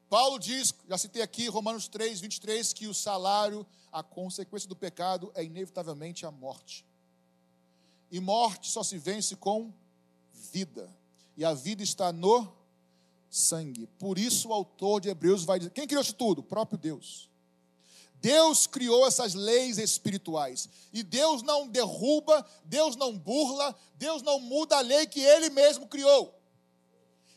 Paulo 0.07 0.37
diz, 0.37 0.73
já 0.87 0.97
citei 0.99 1.23
aqui, 1.23 1.47
Romanos 1.47 1.87
3, 1.87 2.19
23, 2.21 2.71
que 2.73 2.87
o 2.87 2.93
salário, 2.93 3.65
a 3.91 4.03
consequência 4.03 4.69
do 4.69 4.75
pecado 4.75 5.31
é 5.33 5.43
inevitavelmente 5.43 6.23
a 6.25 6.31
morte. 6.31 6.85
E 8.11 8.19
morte 8.19 8.69
só 8.69 8.83
se 8.83 8.97
vence 8.97 9.35
com 9.35 9.73
vida. 10.51 10.89
E 11.35 11.43
a 11.43 11.53
vida 11.53 11.83
está 11.83 12.13
no 12.13 12.51
sangue. 13.29 13.87
Por 13.99 14.17
isso 14.17 14.49
o 14.49 14.53
autor 14.53 15.01
de 15.01 15.09
Hebreus 15.09 15.43
vai 15.43 15.59
dizer: 15.59 15.71
quem 15.71 15.87
criou 15.87 16.01
isso 16.01 16.13
tudo? 16.13 16.39
O 16.39 16.43
próprio 16.43 16.77
Deus. 16.77 17.29
Deus 18.21 18.65
criou 18.65 19.05
essas 19.05 19.33
leis 19.33 19.77
espirituais. 19.77 20.67
E 20.91 21.03
Deus 21.03 21.43
não 21.43 21.67
derruba, 21.67 22.43
Deus 22.63 22.95
não 22.95 23.15
burla, 23.15 23.75
Deus 23.95 24.21
não 24.23 24.39
muda 24.39 24.77
a 24.77 24.81
lei 24.81 25.05
que 25.05 25.19
Ele 25.19 25.49
mesmo 25.49 25.87
criou. 25.87 26.33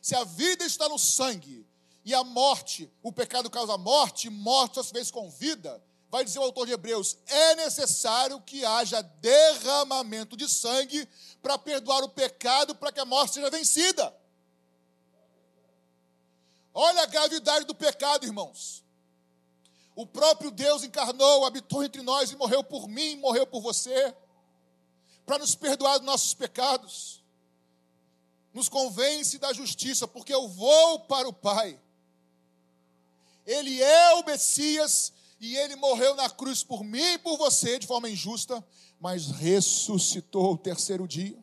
Se 0.01 0.15
a 0.15 0.25
vida 0.25 0.65
está 0.65 0.89
no 0.89 0.99
sangue 0.99 1.67
e 2.05 2.15
a 2.15 2.25
morte, 2.25 2.91
o 3.03 3.13
pecado 3.13 3.51
causa 3.51 3.77
morte, 3.77 4.31
morte 4.31 4.77
só 4.77 4.83
se 4.83 4.93
vence 4.93 5.13
com 5.13 5.29
vida, 5.29 5.83
vai 6.11 6.25
dizer 6.25 6.39
o 6.39 6.43
autor 6.43 6.67
de 6.67 6.73
Hebreus: 6.73 7.17
é 7.27 7.55
necessário 7.57 8.41
que 8.41 8.65
haja 8.65 9.03
derramamento 9.03 10.37
de 10.37 10.49
sangue 10.49 11.09
para 11.43 11.59
perdoar 11.59 12.03
o 12.03 12.09
pecado, 12.09 12.75
para 12.75 12.93
que 12.93 13.01
a 13.01 13.05
morte 13.05 13.35
seja 13.35 13.51
vencida. 13.51 14.15
Olha 16.75 17.03
a 17.03 17.07
gravidade 17.07 17.65
do 17.65 17.75
pecado, 17.75 18.25
irmãos. 18.25 18.85
O 19.95 20.07
próprio 20.07 20.51
Deus 20.51 20.85
encarnou, 20.85 21.45
habitou 21.45 21.83
entre 21.83 22.03
nós 22.03 22.31
e 22.31 22.37
morreu 22.37 22.63
por 22.63 22.87
mim, 22.87 23.17
morreu 23.17 23.45
por 23.47 23.61
você, 23.61 24.15
para 25.27 25.39
nos 25.39 25.57
perdoar 25.57 25.99
dos 25.99 26.07
nossos 26.07 26.35
pecados. 26.35 27.23
Nos 28.55 28.69
convence 28.69 29.39
da 29.39 29.53
justiça, 29.53 30.07
porque 30.07 30.33
eu 30.33 30.49
vou 30.49 31.01
para 31.01 31.29
o 31.29 31.33
Pai. 31.33 31.79
Ele 33.45 33.83
é 33.83 34.15
o 34.15 34.25
Messias 34.25 35.13
e 35.41 35.57
ele 35.57 35.77
morreu 35.77 36.15
na 36.15 36.29
cruz 36.29 36.65
por 36.65 36.83
mim 36.83 37.15
e 37.15 37.19
por 37.19 37.37
você 37.37 37.79
de 37.79 37.87
forma 37.87 38.09
injusta, 38.09 38.65
mas 39.01 39.31
ressuscitou 39.31 40.55
o 40.55 40.59
terceiro 40.59 41.07
dia, 41.07 41.37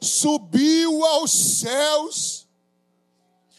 subiu 0.00 1.04
aos 1.04 1.30
céus, 1.30 2.46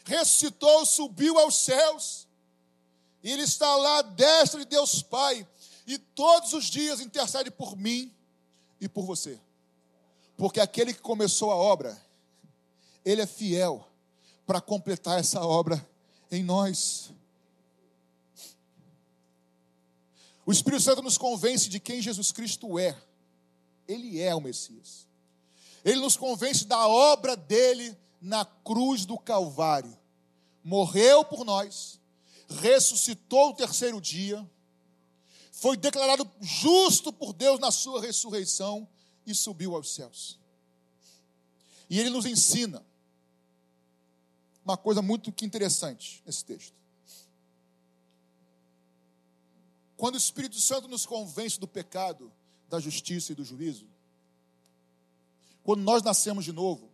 ressuscitou, 0.04 0.86
subiu 0.86 1.38
aos 1.38 1.56
céus, 1.56 2.28
e 3.24 3.32
ele 3.32 3.43
está 3.43 3.76
lá 3.76 4.00
à 4.00 4.02
destra 4.02 4.60
de 4.62 4.65
Deus 4.65 5.04
Pai, 5.04 5.47
e 5.86 5.97
todos 5.97 6.54
os 6.54 6.65
dias 6.65 7.00
intercede 7.00 7.52
por 7.52 7.78
mim 7.78 8.12
e 8.80 8.89
por 8.89 9.06
você, 9.06 9.39
porque 10.36 10.60
aquele 10.60 10.93
que 10.93 11.02
começou 11.02 11.52
a 11.52 11.56
obra, 11.56 12.00
ele 13.06 13.21
é 13.21 13.28
fiel 13.28 13.88
para 14.45 14.60
completar 14.60 15.19
essa 15.19 15.45
obra 15.45 15.88
em 16.32 16.43
nós. 16.43 17.12
O 20.52 20.54
Espírito 20.54 20.84
Santo 20.84 21.02
nos 21.02 21.18
convence 21.18 21.70
de 21.70 21.80
quem 21.80 22.02
Jesus 22.02 22.34
Cristo 22.34 22.78
é. 22.78 23.02
Ele 23.88 24.20
é 24.20 24.36
o 24.36 24.42
Messias. 24.42 25.08
Ele 25.82 26.02
nos 26.02 26.18
convence 26.18 26.66
da 26.66 26.90
obra 26.90 27.38
dele 27.38 27.98
na 28.22 28.44
cruz 28.44 29.06
do 29.06 29.18
Calvário. 29.18 29.98
morreu 30.62 31.24
por 31.24 31.46
nós, 31.46 32.02
ressuscitou 32.50 33.52
o 33.52 33.54
terceiro 33.54 34.02
dia, 34.02 34.46
foi 35.54 35.78
declarado 35.78 36.30
justo 36.42 37.14
por 37.14 37.32
Deus 37.32 37.58
na 37.58 37.72
sua 37.72 38.02
ressurreição 38.02 38.86
e 39.26 39.34
subiu 39.34 39.74
aos 39.74 39.96
céus. 39.96 40.38
E 41.90 41.98
ele 41.98 42.10
nos 42.10 42.26
ensina 42.26 42.86
uma 44.66 44.76
coisa 44.76 45.02
muito 45.02 45.30
interessante 45.46 46.22
nesse 46.26 46.44
texto. 46.44 46.81
Quando 50.02 50.16
o 50.16 50.18
Espírito 50.18 50.60
Santo 50.60 50.88
nos 50.88 51.06
convence 51.06 51.60
do 51.60 51.68
pecado, 51.68 52.32
da 52.68 52.80
justiça 52.80 53.34
e 53.34 53.36
do 53.36 53.46
juízo, 53.46 53.86
quando 55.64 55.84
nós 55.84 56.02
nascemos 56.02 56.44
de 56.44 56.52
novo, 56.52 56.90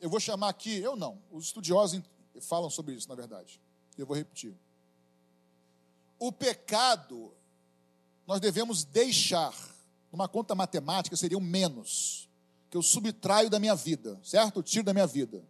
eu 0.00 0.10
vou 0.10 0.18
chamar 0.18 0.48
aqui, 0.48 0.78
eu 0.78 0.96
não, 0.96 1.22
os 1.30 1.44
estudiosos 1.44 2.02
falam 2.40 2.68
sobre 2.68 2.94
isso, 2.94 3.08
na 3.08 3.14
verdade. 3.14 3.60
Eu 3.96 4.04
vou 4.04 4.16
repetir. 4.16 4.52
O 6.18 6.32
pecado, 6.32 7.32
nós 8.26 8.40
devemos 8.40 8.82
deixar, 8.82 9.54
numa 10.10 10.26
conta 10.26 10.56
matemática, 10.56 11.16
seria 11.16 11.38
um 11.38 11.40
menos, 11.40 12.28
que 12.68 12.76
eu 12.76 12.82
subtraio 12.82 13.48
da 13.48 13.60
minha 13.60 13.76
vida, 13.76 14.18
certo? 14.24 14.58
Eu 14.58 14.64
tiro 14.64 14.86
da 14.86 14.92
minha 14.92 15.06
vida. 15.06 15.40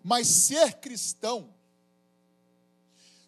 Mas 0.00 0.28
ser 0.28 0.74
cristão 0.74 1.52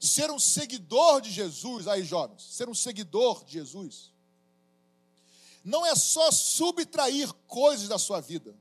Ser 0.00 0.30
um 0.30 0.38
seguidor 0.38 1.20
de 1.20 1.30
Jesus, 1.30 1.86
aí 1.86 2.02
jovens, 2.02 2.42
ser 2.42 2.68
um 2.70 2.74
seguidor 2.74 3.44
de 3.44 3.52
Jesus, 3.52 4.10
não 5.62 5.84
é 5.84 5.94
só 5.94 6.30
subtrair 6.30 7.30
coisas 7.46 7.86
da 7.86 7.98
sua 7.98 8.20
vida, 8.20 8.56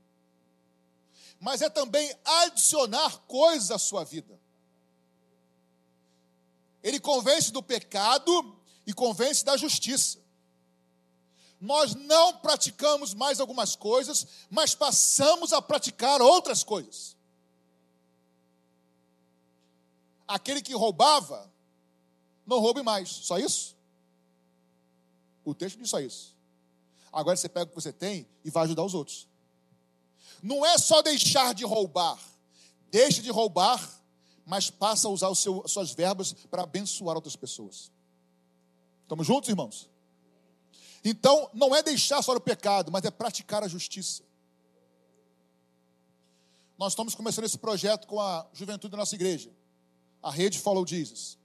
mas 1.40 1.62
é 1.62 1.70
também 1.70 2.14
adicionar 2.22 3.18
coisas 3.20 3.70
à 3.70 3.78
sua 3.78 4.04
vida. 4.04 4.38
Ele 6.82 7.00
convence 7.00 7.50
do 7.50 7.62
pecado 7.62 8.56
e 8.86 8.92
convence 8.92 9.44
da 9.44 9.56
justiça. 9.56 10.18
Nós 11.58 11.94
não 11.94 12.38
praticamos 12.38 13.12
mais 13.12 13.40
algumas 13.40 13.76
coisas, 13.76 14.26
mas 14.50 14.74
passamos 14.74 15.52
a 15.52 15.60
praticar 15.60 16.20
outras 16.20 16.62
coisas. 16.62 17.16
Aquele 20.30 20.62
que 20.62 20.72
roubava, 20.72 21.50
não 22.46 22.60
roube 22.60 22.82
mais. 22.82 23.08
Só 23.08 23.36
isso? 23.36 23.76
O 25.44 25.52
texto 25.54 25.78
diz 25.78 25.90
só 25.90 25.98
isso. 26.00 26.36
Agora 27.12 27.36
você 27.36 27.48
pega 27.48 27.64
o 27.64 27.68
que 27.68 27.74
você 27.74 27.92
tem 27.92 28.28
e 28.44 28.50
vai 28.50 28.64
ajudar 28.64 28.84
os 28.84 28.94
outros. 28.94 29.26
Não 30.40 30.64
é 30.64 30.78
só 30.78 31.02
deixar 31.02 31.52
de 31.52 31.64
roubar. 31.64 32.18
Deixe 32.90 33.20
de 33.20 33.30
roubar, 33.30 33.80
mas 34.46 34.70
passa 34.70 35.08
a 35.08 35.10
usar 35.10 35.34
seu, 35.34 35.66
suas 35.66 35.90
verbas 35.90 36.32
para 36.32 36.62
abençoar 36.62 37.16
outras 37.16 37.34
pessoas. 37.34 37.90
Estamos 39.02 39.26
juntos, 39.26 39.48
irmãos? 39.48 39.90
Então, 41.04 41.50
não 41.52 41.74
é 41.74 41.82
deixar 41.82 42.22
só 42.22 42.32
o 42.32 42.40
pecado, 42.40 42.92
mas 42.92 43.04
é 43.04 43.10
praticar 43.10 43.64
a 43.64 43.68
justiça. 43.68 44.22
Nós 46.78 46.92
estamos 46.92 47.14
começando 47.16 47.44
esse 47.44 47.58
projeto 47.58 48.06
com 48.06 48.20
a 48.20 48.46
juventude 48.52 48.92
da 48.92 48.98
nossa 48.98 49.14
igreja 49.16 49.50
a 50.22 50.30
rede 50.30 50.58
Follow 50.58 50.86
Jesus. 50.86 51.38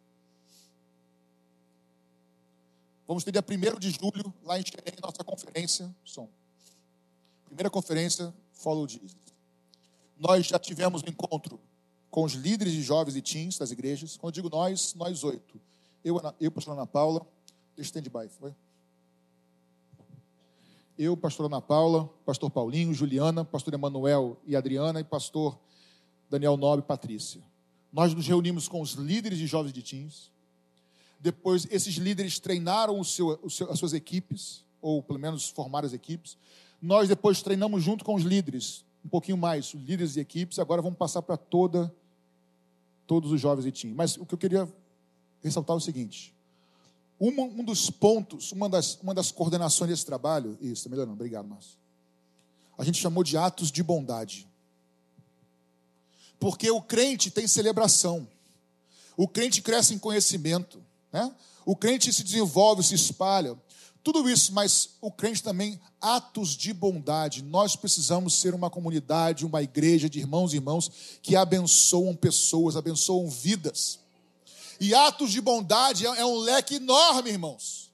Vamos 3.07 3.23
ter 3.23 3.31
dia 3.31 3.43
1 3.43 3.79
de 3.79 3.91
julho, 3.91 4.33
lá 4.43 4.59
em 4.59 4.63
Xerém, 4.65 4.95
nossa 5.01 5.23
conferência. 5.23 5.93
Som. 6.03 6.27
Primeira 7.45 7.69
conferência, 7.69 8.33
Follow 8.51 8.87
Jesus. 8.87 9.15
Nós 10.17 10.47
já 10.47 10.57
tivemos 10.57 11.03
um 11.03 11.09
encontro 11.09 11.59
com 12.09 12.23
os 12.23 12.33
líderes 12.33 12.73
de 12.73 12.81
jovens 12.81 13.15
e 13.15 13.21
teens 13.21 13.57
das 13.57 13.71
igrejas. 13.71 14.17
Quando 14.17 14.33
digo 14.33 14.49
nós, 14.49 14.93
nós 14.95 15.23
oito. 15.23 15.59
Eu, 16.03 16.19
eu 16.39 16.51
pastor 16.51 16.73
Ana 16.73 16.87
Paula, 16.87 17.25
deixa 17.75 17.89
stand-by, 17.89 18.29
foi? 18.29 18.55
Eu, 20.97 21.15
pastor 21.17 21.47
Ana 21.47 21.61
Paula, 21.61 22.09
pastor 22.25 22.49
Paulinho, 22.49 22.93
Juliana, 22.93 23.43
pastor 23.43 23.73
Emanuel 23.73 24.37
e 24.47 24.55
Adriana, 24.55 24.99
e 24.99 25.03
pastor 25.03 25.59
Daniel 26.29 26.55
Nobre 26.57 26.83
e 26.83 26.87
Patrícia. 26.87 27.43
Nós 27.91 28.13
nos 28.13 28.27
reunimos 28.27 28.67
com 28.67 28.81
os 28.81 28.91
líderes 28.93 29.37
de 29.37 29.47
jovens 29.47 29.73
de 29.73 29.81
teens. 29.81 30.31
Depois, 31.19 31.67
esses 31.71 31.95
líderes 31.95 32.39
treinaram 32.39 33.03
seu, 33.03 33.49
seu, 33.49 33.71
as 33.71 33.79
suas 33.79 33.93
equipes, 33.93 34.63
ou 34.81 35.01
pelo 35.01 35.19
menos 35.19 35.49
formaram 35.49 35.87
as 35.87 35.93
equipes. 35.93 36.37
Nós 36.81 37.07
depois 37.07 37.41
treinamos 37.41 37.83
junto 37.83 38.05
com 38.05 38.15
os 38.15 38.23
líderes, 38.23 38.85
um 39.03 39.09
pouquinho 39.09 39.37
mais, 39.37 39.73
líderes 39.73 40.13
de 40.13 40.19
equipes. 40.19 40.59
Agora 40.59 40.81
vamos 40.81 40.97
passar 40.97 41.21
para 41.21 41.37
toda, 41.37 41.93
todos 43.07 43.31
os 43.31 43.39
jovens 43.41 43.63
de 43.65 43.71
teens. 43.71 43.95
Mas 43.95 44.17
o 44.17 44.25
que 44.25 44.33
eu 44.33 44.37
queria 44.37 44.71
ressaltar 45.41 45.75
é 45.75 45.77
o 45.77 45.81
seguinte: 45.81 46.33
um 47.19 47.63
dos 47.63 47.89
pontos, 47.89 48.51
uma 48.51 48.67
das, 48.67 48.99
uma 49.01 49.13
das 49.13 49.31
coordenações 49.31 49.89
desse 49.89 50.05
trabalho, 50.05 50.57
isso, 50.61 50.83
tá 50.83 50.89
melhorando, 50.89 51.13
obrigado, 51.13 51.47
Márcio. 51.47 51.77
A 52.77 52.83
gente 52.83 52.99
chamou 52.99 53.23
de 53.23 53.37
atos 53.37 53.71
de 53.71 53.81
bondade. 53.81 54.47
Porque 56.39 56.69
o 56.69 56.81
crente 56.81 57.31
tem 57.31 57.47
celebração, 57.47 58.27
o 59.17 59.27
crente 59.27 59.61
cresce 59.61 59.93
em 59.93 59.99
conhecimento, 59.99 60.83
né? 61.11 61.33
o 61.65 61.75
crente 61.75 62.11
se 62.11 62.23
desenvolve, 62.23 62.83
se 62.83 62.95
espalha, 62.95 63.57
tudo 64.05 64.29
isso, 64.29 64.53
mas 64.53 64.89
o 65.01 65.11
crente 65.11 65.41
também, 65.41 65.81
atos 65.99 66.49
de 66.49 66.71
bondade. 66.71 67.41
Nós 67.41 67.75
precisamos 67.75 68.35
ser 68.35 68.53
uma 68.53 68.69
comunidade, 68.69 69.47
uma 69.47 69.63
igreja 69.63 70.07
de 70.07 70.19
irmãos 70.19 70.53
e 70.53 70.57
irmãos 70.57 70.91
que 71.23 71.35
abençoam 71.35 72.15
pessoas, 72.15 72.75
abençoam 72.75 73.27
vidas. 73.27 73.99
E 74.79 74.93
atos 74.93 75.31
de 75.31 75.41
bondade 75.41 76.05
é, 76.05 76.19
é 76.19 76.25
um 76.25 76.37
leque 76.37 76.75
enorme, 76.75 77.31
irmãos. 77.31 77.91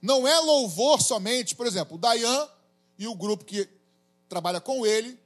Não 0.00 0.26
é 0.26 0.38
louvor 0.40 1.02
somente, 1.02 1.54
por 1.54 1.66
exemplo, 1.66 1.96
o 1.96 1.98
Dayan 1.98 2.48
e 2.98 3.06
o 3.06 3.14
grupo 3.14 3.44
que 3.44 3.68
trabalha 4.30 4.62
com 4.62 4.86
ele 4.86 5.18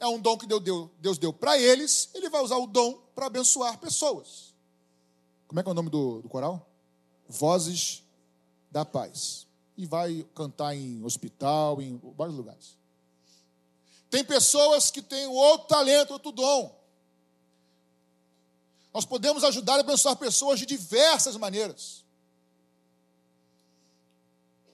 é 0.00 0.06
um 0.06 0.18
dom 0.18 0.36
que 0.38 0.46
Deus 0.46 1.18
deu 1.18 1.32
para 1.32 1.58
eles, 1.58 2.08
ele 2.14 2.30
vai 2.30 2.42
usar 2.42 2.56
o 2.56 2.66
dom 2.66 2.94
para 3.14 3.26
abençoar 3.26 3.78
pessoas. 3.78 4.54
Como 5.46 5.60
é 5.60 5.62
que 5.62 5.68
é 5.68 5.72
o 5.72 5.74
nome 5.74 5.90
do, 5.90 6.22
do 6.22 6.28
coral? 6.28 6.66
Vozes 7.28 8.02
da 8.70 8.84
Paz. 8.84 9.46
E 9.76 9.86
vai 9.86 10.26
cantar 10.34 10.74
em 10.74 11.04
hospital, 11.04 11.82
em 11.82 12.00
vários 12.16 12.36
lugares. 12.36 12.76
Tem 14.08 14.24
pessoas 14.24 14.90
que 14.90 15.02
têm 15.02 15.26
outro 15.26 15.68
talento, 15.68 16.12
outro 16.12 16.32
dom. 16.32 16.80
Nós 18.92 19.04
podemos 19.04 19.44
ajudar 19.44 19.76
a 19.76 19.80
abençoar 19.80 20.16
pessoas 20.16 20.58
de 20.58 20.66
diversas 20.66 21.36
maneiras. 21.36 22.04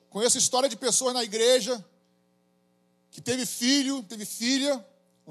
Conheço 0.09 0.39
história 0.39 0.69
de 0.69 0.77
pessoas 0.77 1.12
na 1.12 1.23
igreja 1.23 1.85
que 3.11 3.21
teve 3.21 3.45
filho, 3.45 4.03
teve 4.03 4.25
filha, 4.25 4.85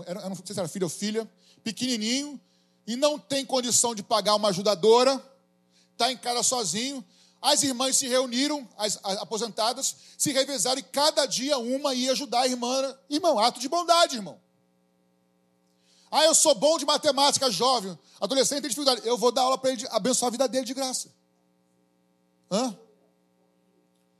era, 0.06 0.28
não 0.28 0.36
sei 0.36 0.54
se 0.54 0.60
era 0.60 0.68
filho 0.68 0.86
ou 0.86 0.90
filha, 0.90 1.30
pequenininho, 1.64 2.40
e 2.86 2.96
não 2.96 3.18
tem 3.18 3.46
condição 3.46 3.96
de 3.96 4.04
pagar 4.04 4.36
uma 4.36 4.50
ajudadora, 4.50 5.24
está 5.92 6.12
em 6.12 6.18
casa 6.18 6.44
sozinho. 6.44 7.04
As 7.42 7.64
irmãs 7.64 7.98
se 7.98 8.08
reuniram, 8.08 8.68
as, 8.78 9.00
as, 9.04 9.18
aposentadas, 9.20 9.96
se 10.18 10.32
revezaram 10.32 10.80
e 10.80 10.84
cada 10.84 11.26
dia 11.26 11.58
uma 11.58 11.94
ia 11.94 12.12
ajudar 12.12 12.42
a 12.42 12.48
irmã. 12.48 12.98
Irmão, 13.10 13.40
ato 13.40 13.60
de 13.60 13.70
bondade, 13.70 14.16
irmão. 14.16 14.40
Ah, 16.12 16.26
eu 16.26 16.36
sou 16.36 16.56
bom 16.56 16.78
de 16.78 16.86
matemática, 16.86 17.52
jovem, 17.52 17.98
adolescente 18.22 18.62
tem 18.62 18.70
dificuldade. 18.70 19.02
Eu 19.06 19.18
vou 19.18 19.32
dar 19.32 19.42
aula 19.42 19.58
para 19.58 19.72
ele, 19.72 19.86
abençoar 19.92 20.30
a 20.30 20.32
vida 20.32 20.48
dele 20.48 20.66
de 20.66 20.74
graça. 20.74 21.14
Hã? 22.50 22.78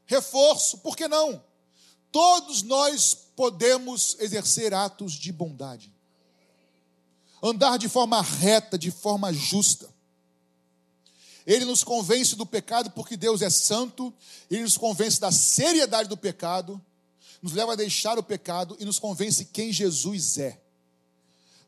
Reforço, 0.06 0.80
por 0.80 0.96
que 0.96 1.08
não? 1.08 1.44
Todos 2.12 2.62
nós 2.64 3.25
podemos 3.36 4.16
exercer 4.20 4.74
atos 4.74 5.14
de 5.14 5.32
bondade. 5.32 5.94
Andar 7.44 7.78
de 7.78 7.90
forma 7.90 8.22
reta, 8.22 8.78
de 8.78 8.90
forma 8.90 9.32
justa. 9.34 9.94
Ele 11.46 11.66
nos 11.66 11.84
convence 11.84 12.36
do 12.36 12.46
pecado 12.46 12.90
porque 12.92 13.16
Deus 13.16 13.42
é 13.42 13.50
santo, 13.50 14.14
ele 14.50 14.64
nos 14.64 14.78
convence 14.78 15.20
da 15.20 15.32
seriedade 15.32 16.10
do 16.10 16.18
pecado, 16.18 16.82
nos 17.42 17.54
leva 17.54 17.74
a 17.74 17.76
deixar 17.76 18.18
o 18.18 18.24
pecado 18.24 18.76
e 18.80 18.86
nos 18.86 18.98
convence 18.98 19.46
quem 19.46 19.72
Jesus 19.72 20.40
é. 20.40 20.60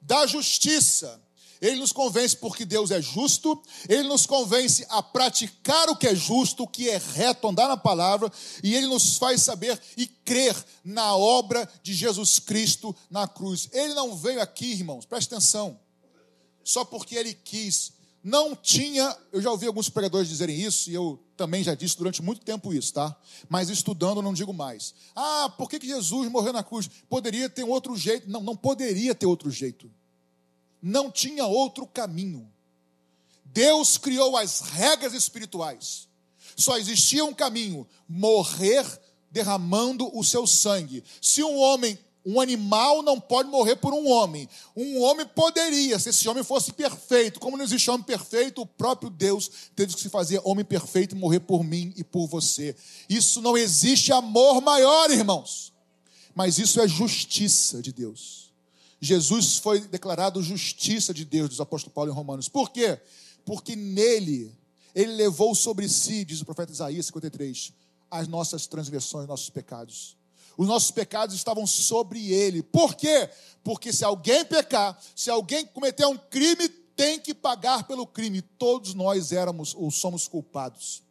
Da 0.01 0.25
justiça, 0.25 1.21
ele 1.61 1.79
nos 1.79 1.91
convence 1.91 2.35
porque 2.35 2.65
Deus 2.65 2.91
é 2.91 3.01
justo, 3.01 3.61
ele 3.87 4.07
nos 4.07 4.25
convence 4.25 4.85
a 4.89 5.01
praticar 5.01 5.89
o 5.89 5.95
que 5.95 6.07
é 6.07 6.15
justo, 6.15 6.63
o 6.63 6.67
que 6.67 6.89
é 6.89 6.97
reto, 6.97 7.47
andar 7.47 7.67
na 7.67 7.77
palavra, 7.77 8.31
e 8.63 8.75
ele 8.75 8.87
nos 8.87 9.17
faz 9.17 9.41
saber 9.41 9.79
e 9.95 10.07
crer 10.07 10.55
na 10.83 11.15
obra 11.15 11.69
de 11.81 11.93
Jesus 11.93 12.39
Cristo 12.39 12.95
na 13.09 13.27
cruz. 13.27 13.69
Ele 13.71 13.93
não 13.93 14.15
veio 14.15 14.41
aqui, 14.41 14.71
irmãos, 14.71 15.05
preste 15.05 15.33
atenção, 15.33 15.79
só 16.63 16.83
porque 16.85 17.15
ele 17.15 17.33
quis. 17.33 17.93
Não 18.23 18.55
tinha, 18.55 19.15
eu 19.31 19.41
já 19.41 19.49
ouvi 19.49 19.67
alguns 19.67 19.89
pregadores 19.89 20.27
dizerem 20.27 20.59
isso, 20.59 20.89
e 20.89 20.93
eu 20.93 21.23
também 21.37 21.63
já 21.63 21.73
disse 21.75 21.95
durante 21.95 22.21
muito 22.21 22.41
tempo 22.41 22.73
isso, 22.73 22.93
tá? 22.93 23.15
Mas 23.47 23.69
estudando 23.69 24.21
não 24.21 24.33
digo 24.33 24.53
mais. 24.53 24.93
Ah, 25.15 25.53
por 25.57 25.69
que 25.69 25.79
Jesus 25.85 26.29
morreu 26.29 26.51
na 26.51 26.63
cruz? 26.63 26.89
Poderia 27.07 27.49
ter 27.49 27.63
outro 27.63 27.95
jeito? 27.95 28.29
Não, 28.29 28.41
não 28.41 28.55
poderia 28.55 29.15
ter 29.15 29.27
outro 29.27 29.49
jeito. 29.49 29.89
Não 30.81 31.11
tinha 31.11 31.45
outro 31.45 31.85
caminho. 31.87 32.51
Deus 33.45 33.97
criou 33.97 34.37
as 34.37 34.61
regras 34.61 35.13
espirituais. 35.13 36.07
Só 36.55 36.77
existia 36.77 37.23
um 37.25 37.33
caminho: 37.33 37.87
morrer 38.07 38.85
derramando 39.31 40.09
o 40.17 40.23
seu 40.23 40.47
sangue. 40.47 41.03
Se 41.21 41.43
um 41.43 41.57
homem, 41.57 41.97
um 42.25 42.41
animal 42.41 43.01
não 43.01 43.19
pode 43.19 43.49
morrer 43.49 43.77
por 43.77 43.93
um 43.93 44.07
homem. 44.09 44.49
Um 44.75 45.01
homem 45.01 45.25
poderia, 45.25 45.97
se 45.97 46.09
esse 46.09 46.27
homem 46.27 46.43
fosse 46.43 46.73
perfeito. 46.73 47.39
Como 47.39 47.55
não 47.55 47.63
existe 47.63 47.89
homem 47.89 48.05
perfeito, 48.05 48.61
o 48.61 48.65
próprio 48.65 49.09
Deus 49.09 49.49
teve 49.75 49.93
que 49.93 50.01
se 50.01 50.09
fazer 50.09 50.41
homem 50.43 50.65
perfeito 50.65 51.15
e 51.15 51.17
morrer 51.17 51.39
por 51.39 51.63
mim 51.63 51.93
e 51.95 52.03
por 52.03 52.27
você. 52.27 52.75
Isso 53.07 53.41
não 53.41 53.57
existe 53.57 54.11
amor 54.11 54.61
maior, 54.61 55.09
irmãos. 55.09 55.71
Mas 56.35 56.59
isso 56.59 56.81
é 56.81 56.87
justiça 56.87 57.81
de 57.81 57.91
Deus. 57.91 58.46
Jesus 58.99 59.57
foi 59.57 59.81
declarado 59.81 60.41
justiça 60.41 61.13
de 61.13 61.23
Deus, 61.23 61.49
diz 61.49 61.59
o 61.59 61.63
apóstolo 61.63 61.93
Paulo 61.93 62.11
em 62.11 62.13
Romanos. 62.13 62.49
Por 62.49 62.71
quê? 62.71 62.99
Porque 63.45 63.75
nele, 63.75 64.55
ele 64.93 65.13
levou 65.13 65.53
sobre 65.53 65.87
si, 65.87 66.25
diz 66.25 66.41
o 66.41 66.45
profeta 66.45 66.71
Isaías 66.71 67.05
53, 67.07 67.73
as 68.09 68.27
nossas 68.27 68.67
transgressões, 68.67 69.27
nossos 69.27 69.49
pecados. 69.49 70.17
Os 70.57 70.67
nossos 70.67 70.89
pecados 70.89 71.35
estavam 71.35 71.67
sobre 71.67 72.31
ele. 72.31 72.63
Por 72.63 72.95
quê? 72.95 73.29
Porque 73.63 73.93
se 73.93 74.03
alguém 74.03 74.43
pecar, 74.43 74.99
se 75.15 75.29
alguém 75.29 75.65
cometer 75.67 76.05
um 76.07 76.17
crime, 76.17 76.67
tem 76.95 77.19
que 77.19 77.33
pagar 77.33 77.85
pelo 77.85 78.07
crime. 78.07 78.41
Todos 78.41 78.95
nós 78.95 79.31
éramos 79.31 79.75
ou 79.75 79.91
somos 79.91 80.27
culpados 80.27 81.06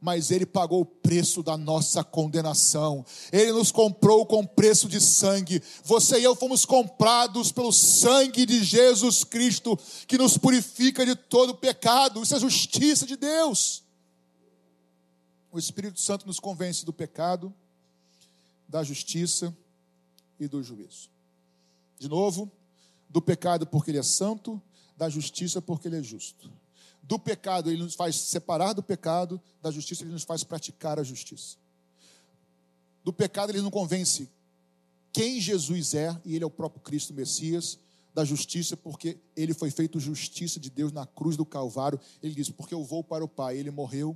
mas 0.00 0.30
Ele 0.30 0.46
pagou 0.46 0.80
o 0.80 0.86
preço 0.86 1.42
da 1.42 1.56
nossa 1.56 2.04
condenação. 2.04 3.04
Ele 3.32 3.52
nos 3.52 3.72
comprou 3.72 4.24
com 4.24 4.46
preço 4.46 4.88
de 4.88 5.00
sangue. 5.00 5.62
Você 5.84 6.20
e 6.20 6.24
eu 6.24 6.36
fomos 6.36 6.64
comprados 6.64 7.50
pelo 7.50 7.72
sangue 7.72 8.46
de 8.46 8.62
Jesus 8.62 9.24
Cristo, 9.24 9.78
que 10.06 10.18
nos 10.18 10.38
purifica 10.38 11.04
de 11.04 11.16
todo 11.16 11.54
pecado. 11.54 12.22
Isso 12.22 12.34
é 12.34 12.40
justiça 12.40 13.06
de 13.06 13.16
Deus. 13.16 13.82
O 15.50 15.58
Espírito 15.58 15.98
Santo 15.98 16.26
nos 16.26 16.38
convence 16.38 16.84
do 16.84 16.92
pecado, 16.92 17.52
da 18.68 18.82
justiça 18.82 19.56
e 20.38 20.46
do 20.46 20.62
juízo. 20.62 21.10
De 21.98 22.08
novo, 22.08 22.50
do 23.08 23.20
pecado 23.20 23.66
porque 23.66 23.90
Ele 23.90 23.98
é 23.98 24.02
santo, 24.02 24.62
da 24.96 25.08
justiça 25.08 25.60
porque 25.60 25.88
Ele 25.88 25.98
é 25.98 26.02
justo 26.02 26.52
do 27.08 27.18
pecado, 27.18 27.70
ele 27.70 27.82
nos 27.82 27.94
faz 27.94 28.16
separar 28.16 28.74
do 28.74 28.82
pecado, 28.82 29.40
da 29.62 29.70
justiça, 29.70 30.04
ele 30.04 30.12
nos 30.12 30.24
faz 30.24 30.44
praticar 30.44 30.98
a 30.98 31.02
justiça. 31.02 31.56
Do 33.02 33.14
pecado, 33.14 33.50
ele 33.50 33.62
nos 33.62 33.70
convence 33.70 34.28
quem 35.10 35.40
Jesus 35.40 35.94
é, 35.94 36.14
e 36.22 36.34
ele 36.34 36.44
é 36.44 36.46
o 36.46 36.50
próprio 36.50 36.82
Cristo 36.82 37.14
Messias, 37.14 37.78
da 38.12 38.26
justiça, 38.26 38.76
porque 38.76 39.16
ele 39.34 39.54
foi 39.54 39.70
feito 39.70 39.98
justiça 39.98 40.60
de 40.60 40.68
Deus 40.68 40.92
na 40.92 41.06
cruz 41.06 41.34
do 41.34 41.46
Calvário. 41.46 41.98
Ele 42.22 42.34
diz: 42.34 42.50
Porque 42.50 42.74
eu 42.74 42.84
vou 42.84 43.02
para 43.02 43.24
o 43.24 43.28
Pai. 43.28 43.56
Ele 43.56 43.70
morreu, 43.70 44.14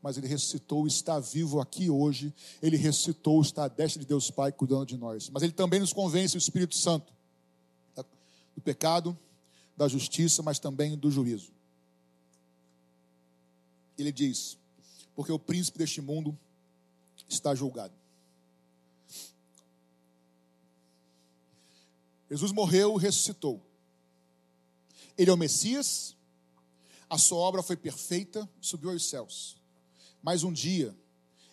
mas 0.00 0.16
ele 0.16 0.26
ressuscitou, 0.26 0.86
está 0.86 1.20
vivo 1.20 1.60
aqui 1.60 1.90
hoje. 1.90 2.32
Ele 2.62 2.78
ressuscitou, 2.78 3.42
está 3.42 3.64
à 3.64 3.68
destra 3.68 4.00
de 4.00 4.06
Deus 4.06 4.30
Pai, 4.30 4.50
cuidando 4.50 4.86
de 4.86 4.96
nós. 4.96 5.28
Mas 5.28 5.42
ele 5.42 5.52
também 5.52 5.78
nos 5.78 5.92
convence, 5.92 6.36
o 6.36 6.38
Espírito 6.38 6.74
Santo, 6.74 7.12
do 8.54 8.62
pecado, 8.62 9.18
da 9.76 9.86
justiça, 9.88 10.42
mas 10.42 10.58
também 10.58 10.96
do 10.96 11.10
juízo 11.10 11.59
ele 14.02 14.12
diz: 14.12 14.58
Porque 15.14 15.32
o 15.32 15.38
príncipe 15.38 15.78
deste 15.78 16.00
mundo 16.00 16.38
está 17.28 17.54
julgado. 17.54 17.94
Jesus 22.30 22.52
morreu 22.52 22.96
e 22.96 23.02
ressuscitou. 23.02 23.60
Ele 25.18 25.30
é 25.30 25.34
o 25.34 25.36
Messias, 25.36 26.16
a 27.08 27.18
sua 27.18 27.38
obra 27.38 27.62
foi 27.62 27.76
perfeita, 27.76 28.48
subiu 28.60 28.90
aos 28.90 29.04
céus. 29.04 29.56
Mas 30.22 30.44
um 30.44 30.52
dia 30.52 30.96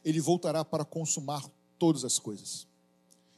ele 0.06 0.22
voltará 0.22 0.64
para 0.64 0.86
consumar 0.86 1.44
todas 1.80 2.06
as 2.06 2.20
coisas. 2.20 2.68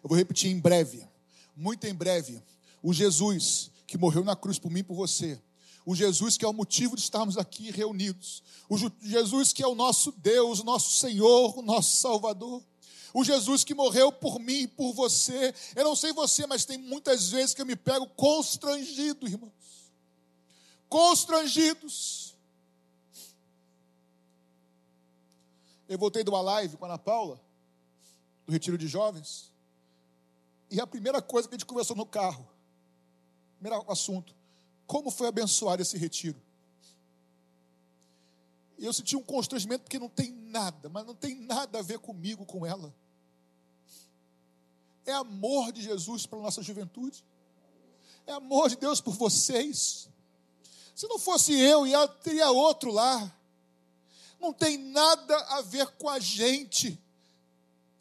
Eu 0.03 0.09
vou 0.09 0.17
repetir 0.17 0.51
em 0.51 0.59
breve, 0.59 1.07
muito 1.55 1.87
em 1.87 1.93
breve, 1.93 2.43
o 2.83 2.93
Jesus 2.93 3.71
que 3.87 3.97
morreu 3.97 4.23
na 4.23 4.35
cruz 4.35 4.59
por 4.59 4.69
mim 4.69 4.81
e 4.81 4.83
por 4.83 4.95
você, 4.95 5.41
o 5.89 5.95
Jesus 5.95 6.37
que 6.37 6.45
é 6.45 6.47
o 6.47 6.53
motivo 6.53 6.95
de 6.95 7.01
estarmos 7.01 7.35
aqui 7.35 7.71
reunidos, 7.71 8.43
o 8.69 8.77
Jesus 9.01 9.51
que 9.51 9.63
é 9.63 9.67
o 9.67 9.73
nosso 9.73 10.11
Deus, 10.11 10.59
o 10.59 10.63
nosso 10.63 10.99
Senhor, 10.99 11.57
o 11.57 11.63
nosso 11.63 11.95
Salvador, 11.95 12.63
o 13.11 13.23
Jesus 13.23 13.63
que 13.63 13.73
morreu 13.73 14.11
por 14.11 14.37
mim 14.37 14.59
e 14.59 14.67
por 14.67 14.93
você. 14.93 15.51
Eu 15.75 15.83
não 15.83 15.95
sei 15.95 16.13
você, 16.13 16.45
mas 16.45 16.63
tem 16.63 16.77
muitas 16.77 17.29
vezes 17.31 17.55
que 17.55 17.61
eu 17.63 17.65
me 17.65 17.75
pego 17.75 18.05
constrangido, 18.09 19.27
irmãos. 19.27 19.51
Constrangidos. 20.87 22.37
Eu 25.87 25.97
voltei 25.97 26.23
de 26.23 26.29
uma 26.29 26.41
live 26.41 26.77
com 26.77 26.85
a 26.85 26.89
Ana 26.89 26.99
Paula, 26.99 27.41
do 28.45 28.51
Retiro 28.51 28.77
de 28.77 28.87
Jovens, 28.87 29.51
e 30.69 30.79
a 30.79 30.85
primeira 30.85 31.19
coisa 31.19 31.49
que 31.49 31.55
a 31.55 31.57
gente 31.57 31.65
conversou 31.65 31.95
no 31.95 32.05
carro, 32.05 32.47
primeiro 33.59 33.91
assunto, 33.91 34.37
como 34.89 35.11
foi 35.11 35.27
abençoado 35.27 35.83
esse 35.83 35.95
retiro. 35.99 36.41
E 38.75 38.83
eu 38.83 38.91
senti 38.91 39.15
um 39.15 39.21
constrangimento 39.21 39.83
porque 39.83 39.99
não 39.99 40.09
tem 40.09 40.31
nada, 40.31 40.89
mas 40.89 41.05
não 41.05 41.13
tem 41.13 41.35
nada 41.35 41.77
a 41.77 41.81
ver 41.83 41.99
comigo, 41.99 42.43
com 42.43 42.65
ela. 42.65 42.91
É 45.05 45.11
amor 45.13 45.71
de 45.71 45.83
Jesus 45.83 46.25
para 46.25 46.39
nossa 46.39 46.63
juventude. 46.63 47.23
É 48.25 48.31
amor 48.31 48.67
de 48.67 48.77
Deus 48.77 48.99
por 48.99 49.13
vocês. 49.13 50.09
Se 50.95 51.07
não 51.07 51.19
fosse 51.19 51.53
eu 51.53 51.85
e 51.85 51.93
ela, 51.93 52.07
teria 52.07 52.49
outro 52.49 52.91
lá. 52.91 53.31
Não 54.39 54.51
tem 54.51 54.75
nada 54.75 55.37
a 55.49 55.61
ver 55.61 55.85
com 55.99 56.09
a 56.09 56.17
gente. 56.17 56.99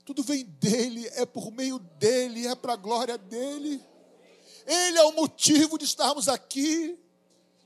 Tudo 0.06 0.22
vem 0.22 0.42
dele, 0.42 1.06
é 1.08 1.26
por 1.26 1.52
meio 1.52 1.78
dele, 1.78 2.46
é 2.46 2.54
para 2.54 2.72
a 2.72 2.76
glória 2.76 3.18
dele. 3.18 3.78
Ele 4.68 4.98
é 4.98 5.04
o 5.04 5.12
motivo 5.12 5.78
de 5.78 5.86
estarmos 5.86 6.28
aqui. 6.28 6.98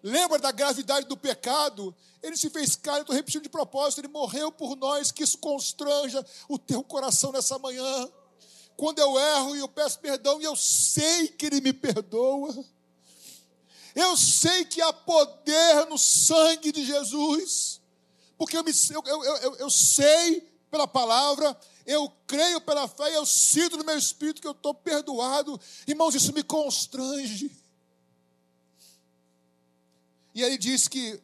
Lembra 0.05 0.39
da 0.39 0.53
gravidade 0.53 1.09
do 1.09 1.17
pecado? 1.17 1.93
Ele 2.23 2.37
se 2.37 2.49
fez 2.49 2.77
carne, 2.77 3.01
estou 3.01 3.17
repetindo 3.17 3.43
de 3.43 3.49
propósito, 3.49 4.01
ele 4.01 4.09
morreu 4.09 4.53
por 4.53 4.77
nós, 4.77 5.11
que 5.11 5.25
isso 5.25 5.37
constranja 5.39 6.25
o 6.49 6.57
teu 6.57 6.85
coração 6.85 7.33
nessa 7.33 7.59
manhã. 7.59 8.09
Quando 8.77 9.01
eu 9.01 9.19
erro 9.19 9.57
e 9.57 9.59
eu 9.59 9.69
peço 9.69 9.99
perdão, 9.99 10.41
e 10.41 10.45
eu 10.45 10.55
sei 10.55 11.27
que 11.27 11.47
ele 11.47 11.61
me 11.61 11.73
perdoa. 11.73 12.65
Eu 13.97 14.17
sei 14.17 14.65
que 14.65 14.81
há 14.81 14.93
poder 14.93 15.87
no 15.87 15.99
sangue 15.99 16.71
de 16.71 16.85
Jesus, 16.85 17.81
porque 18.39 18.57
eu, 18.57 18.63
me, 18.63 18.71
eu, 18.91 19.03
eu, 19.05 19.37
eu, 19.37 19.57
eu 19.57 19.71
sei 19.71 20.41
pela 20.71 20.87
palavra 20.87 21.59
eu 21.87 22.11
creio 22.27 22.61
pela 22.61 22.87
fé 22.89 23.17
eu 23.17 23.27
sinto 23.27 23.77
no 23.77 23.85
meu 23.85 23.97
espírito 23.97 24.41
que 24.41 24.47
eu 24.47 24.53
estou 24.53 24.75
perdoado. 24.75 25.61
Irmãos, 25.87 26.15
isso 26.15 26.33
me 26.33 26.43
constrange. 26.43 27.51
E 30.35 30.43
ele 30.43 30.57
diz 30.57 30.89
que 30.89 31.21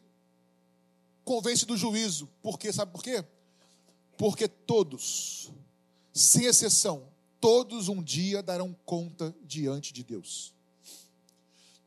convence 1.23 1.65
do 1.65 1.77
juízo. 1.77 2.29
Por 2.41 2.57
quê? 2.57 2.71
Sabe 2.71 2.91
por 2.91 3.03
quê? 3.03 3.23
Porque 4.17 4.47
todos, 4.47 5.51
sem 6.13 6.45
exceção, 6.45 7.07
todos 7.39 7.87
um 7.87 8.01
dia 8.03 8.43
darão 8.43 8.75
conta 8.85 9.35
diante 9.43 9.93
de 9.93 10.03
Deus. 10.03 10.53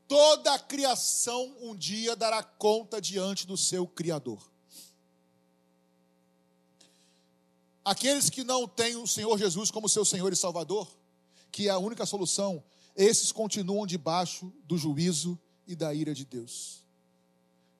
Toda 0.08 0.52
a 0.52 0.58
criação 0.58 1.56
um 1.60 1.74
dia 1.74 2.14
dará 2.14 2.42
conta 2.42 3.00
diante 3.00 3.46
do 3.46 3.56
seu 3.56 3.86
Criador. 3.86 4.51
Aqueles 7.84 8.30
que 8.30 8.44
não 8.44 8.68
têm 8.68 8.96
o 8.96 9.06
Senhor 9.06 9.36
Jesus 9.36 9.70
como 9.70 9.88
seu 9.88 10.04
Senhor 10.04 10.32
e 10.32 10.36
Salvador, 10.36 10.88
que 11.50 11.68
é 11.68 11.70
a 11.70 11.78
única 11.78 12.06
solução, 12.06 12.62
esses 12.96 13.32
continuam 13.32 13.86
debaixo 13.86 14.52
do 14.64 14.78
juízo 14.78 15.38
e 15.66 15.74
da 15.74 15.92
ira 15.92 16.14
de 16.14 16.24
Deus. 16.24 16.84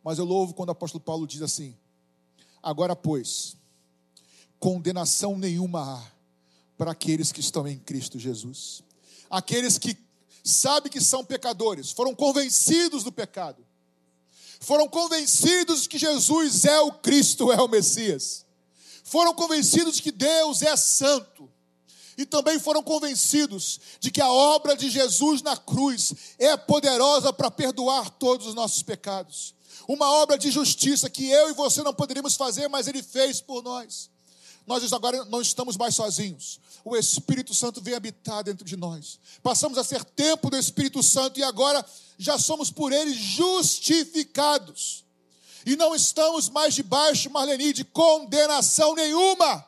Mas 0.03 0.19
eu 0.19 0.25
louvo 0.25 0.55
quando 0.55 0.71
o 0.71 0.73
apóstolo 0.73 1.03
Paulo 1.03 1.27
diz 1.27 1.41
assim: 1.41 1.77
Agora, 2.61 2.97
pois, 2.97 3.57
condenação 4.59 5.39
nenhuma 5.39 5.83
há 5.83 6.13
para 6.77 6.91
aqueles 6.91 7.31
que 7.31 7.41
estão 7.41 7.69
em 7.69 7.79
Cristo 7.79 8.19
Jesus. 8.19 8.83
Aqueles 9.31 9.79
que 9.79 9.97
sabem 10.43 10.91
que 10.91 11.01
são 11.01 11.25
pecadores, 11.25 11.93
foram 11.93 12.13
convencidos 12.13 13.05
do 13.05 13.13
pecado, 13.13 13.65
foram 14.59 14.89
convencidos 14.89 15.87
que 15.87 15.97
Jesus 15.97 16.65
é 16.65 16.81
o 16.81 16.93
Cristo, 16.93 17.53
é 17.53 17.63
o 17.63 17.69
Messias 17.69 18.45
foram 19.13 19.35
convencidos 19.35 19.97
de 19.97 20.03
que 20.03 20.11
Deus 20.11 20.63
é 20.63 20.75
santo. 20.75 21.47
E 22.17 22.25
também 22.25 22.59
foram 22.59 22.83
convencidos 22.83 23.79
de 24.01 24.11
que 24.11 24.23
a 24.23 24.33
obra 24.33 24.75
de 24.75 24.89
Jesus 24.89 25.43
na 25.43 25.55
cruz 25.55 26.15
é 26.39 26.57
poderosa 26.57 27.31
para 27.31 27.51
perdoar 27.51 28.09
todos 28.09 28.47
os 28.47 28.55
nossos 28.55 28.83
pecados. 28.83 29.55
Uma 29.87 30.11
obra 30.11 30.39
de 30.39 30.51
justiça 30.51 31.11
que 31.11 31.29
eu 31.29 31.51
e 31.51 31.53
você 31.53 31.83
não 31.83 31.93
poderíamos 31.93 32.37
fazer, 32.37 32.69
mas 32.69 32.89
Ele 32.89 33.03
fez 33.03 33.39
por 33.39 33.63
nós. 33.63 34.09
nós 34.67 34.91
agora 34.95 35.27
não 35.27 35.43
estamos 35.43 35.77
mais 35.77 35.95
sozinhos. 35.95 36.59
O 36.83 36.97
Espírito 36.97 37.55
Santo 37.55 37.83
vem 37.83 37.93
habitar 37.93 38.43
dentro 38.43 38.65
de 38.65 38.79
nós. 38.79 39.21
Passamos 39.43 39.77
a 39.77 39.85
ser 39.85 40.03
tempo 40.05 40.49
do 40.49 40.57
Espírito 40.57 41.03
Santo 41.03 41.39
e 41.39 41.43
agora 41.43 41.85
já 42.17 42.39
somos 42.39 42.71
por 42.71 42.93
ele 42.93 43.13
justificados. 43.13 45.02
E 45.65 45.77
não 45.77 45.95
estamos 45.95 46.49
mais 46.49 46.75
debaixo, 46.75 47.31
Marlene, 47.31 47.73
de 47.73 47.85
condenação 47.85 48.95
nenhuma. 48.95 49.67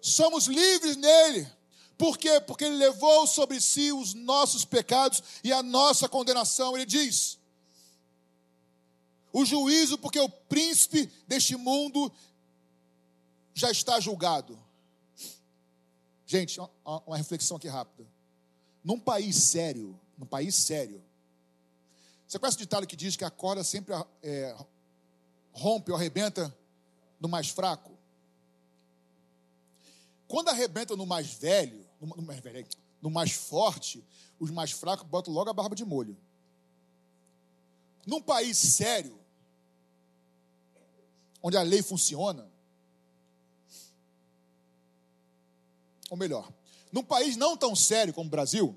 Somos 0.00 0.46
livres 0.46 0.96
nele. 0.96 1.50
Por 1.96 2.18
quê? 2.18 2.40
Porque 2.40 2.64
ele 2.64 2.76
levou 2.76 3.26
sobre 3.26 3.60
si 3.60 3.92
os 3.92 4.14
nossos 4.14 4.64
pecados 4.64 5.22
e 5.44 5.52
a 5.52 5.62
nossa 5.62 6.08
condenação. 6.08 6.76
Ele 6.76 6.86
diz: 6.86 7.38
o 9.32 9.44
juízo, 9.44 9.96
porque 9.98 10.18
o 10.18 10.28
príncipe 10.28 11.06
deste 11.26 11.56
mundo 11.56 12.12
já 13.54 13.70
está 13.70 14.00
julgado. 14.00 14.58
Gente, 16.26 16.58
uma 16.84 17.16
reflexão 17.16 17.56
aqui 17.56 17.68
rápida. 17.68 18.08
Num 18.82 18.98
país 18.98 19.36
sério, 19.36 19.98
num 20.18 20.26
país 20.26 20.54
sério, 20.54 21.02
você 22.32 22.38
conhece 22.38 22.56
o 22.56 22.60
ditado 22.60 22.86
que 22.86 22.96
diz 22.96 23.14
que 23.14 23.26
a 23.26 23.30
corda 23.30 23.62
sempre 23.62 23.94
é, 24.22 24.56
rompe 25.52 25.90
ou 25.90 25.96
arrebenta 25.98 26.56
no 27.20 27.28
mais 27.28 27.50
fraco? 27.50 27.92
Quando 30.26 30.48
arrebenta 30.48 30.96
no 30.96 31.04
mais 31.04 31.26
velho, 31.26 31.86
no, 32.00 32.06
no 32.06 32.22
mais 32.22 32.40
velho, 32.40 32.66
no 33.02 33.10
mais 33.10 33.32
forte, 33.32 34.02
os 34.40 34.50
mais 34.50 34.72
fracos 34.72 35.06
botam 35.06 35.30
logo 35.30 35.50
a 35.50 35.52
barba 35.52 35.76
de 35.76 35.84
molho. 35.84 36.16
Num 38.06 38.22
país 38.22 38.56
sério, 38.56 39.20
onde 41.42 41.58
a 41.58 41.62
lei 41.62 41.82
funciona, 41.82 42.50
ou 46.08 46.16
melhor, 46.16 46.50
num 46.90 47.04
país 47.04 47.36
não 47.36 47.58
tão 47.58 47.76
sério 47.76 48.14
como 48.14 48.28
o 48.28 48.30
Brasil, 48.30 48.74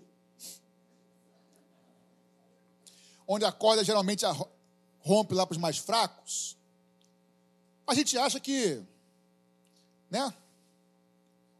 onde 3.28 3.46
a 3.46 3.52
corda 3.52 3.84
geralmente 3.84 4.26
rompe 5.00 5.34
lá 5.34 5.46
para 5.46 5.54
os 5.54 5.60
mais 5.60 5.78
fracos, 5.78 6.58
a 7.88 7.94
gente 7.94 8.18
acha 8.18 8.40
que, 8.40 8.82
né? 10.10 10.34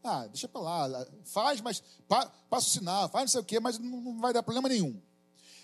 Ah, 0.02 0.26
deixa 0.26 0.48
para 0.48 0.60
lá, 0.60 1.06
faz, 1.24 1.60
mas 1.60 1.82
passa 2.08 2.68
o 2.68 2.70
sinal, 2.70 3.08
faz 3.08 3.24
não 3.24 3.28
sei 3.28 3.40
o 3.40 3.44
quê, 3.44 3.58
mas 3.58 3.78
não, 3.78 4.00
não 4.00 4.20
vai 4.20 4.32
dar 4.32 4.42
problema 4.42 4.68
nenhum. 4.68 5.00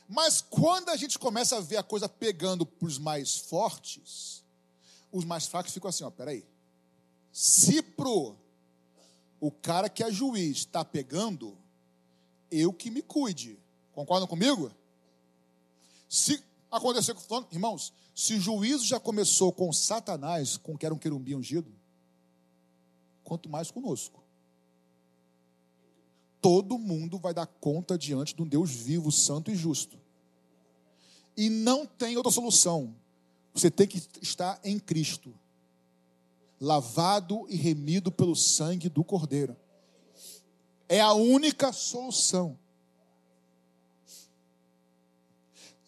Mas 0.08 0.40
quando 0.40 0.88
a 0.88 0.96
gente 0.96 1.18
começa 1.18 1.56
a 1.56 1.60
ver 1.60 1.76
a 1.76 1.82
coisa 1.82 2.08
pegando 2.08 2.66
para 2.66 2.86
os 2.86 2.98
mais 2.98 3.36
fortes, 3.36 4.44
os 5.12 5.24
mais 5.24 5.46
fracos 5.46 5.72
ficam 5.72 5.88
assim, 5.88 6.04
ó, 6.04 6.10
peraí. 6.10 6.44
Se 7.32 7.80
pro 7.82 8.36
o 9.40 9.50
cara 9.50 9.88
que 9.88 10.02
é 10.02 10.10
juiz 10.10 10.58
está 10.58 10.84
pegando, 10.84 11.56
eu 12.50 12.72
que 12.72 12.90
me 12.90 13.02
cuide. 13.02 13.58
Concordam 13.92 14.26
comigo? 14.26 14.72
Se 16.12 16.44
acontecer 16.70 17.14
com 17.14 17.20
fulano, 17.20 17.48
irmãos, 17.50 17.90
se 18.14 18.34
o 18.34 18.38
juízo 18.38 18.84
já 18.84 19.00
começou 19.00 19.50
com 19.50 19.72
Satanás, 19.72 20.58
com 20.58 20.76
que 20.76 20.84
era 20.84 20.94
um 20.94 20.98
querumbi 20.98 21.34
ungido, 21.34 21.72
quanto 23.24 23.48
mais 23.48 23.70
conosco. 23.70 24.22
Todo 26.38 26.76
mundo 26.76 27.18
vai 27.18 27.32
dar 27.32 27.46
conta 27.46 27.96
diante 27.96 28.36
de 28.36 28.42
um 28.42 28.46
Deus 28.46 28.70
vivo, 28.70 29.10
santo 29.10 29.50
e 29.50 29.56
justo. 29.56 29.98
E 31.34 31.48
não 31.48 31.86
tem 31.86 32.14
outra 32.18 32.30
solução. 32.30 32.94
Você 33.54 33.70
tem 33.70 33.86
que 33.86 34.06
estar 34.20 34.60
em 34.62 34.78
Cristo 34.78 35.32
lavado 36.60 37.46
e 37.48 37.56
remido 37.56 38.12
pelo 38.12 38.36
sangue 38.36 38.90
do 38.90 39.02
Cordeiro. 39.02 39.56
É 40.90 41.00
a 41.00 41.14
única 41.14 41.72
solução. 41.72 42.58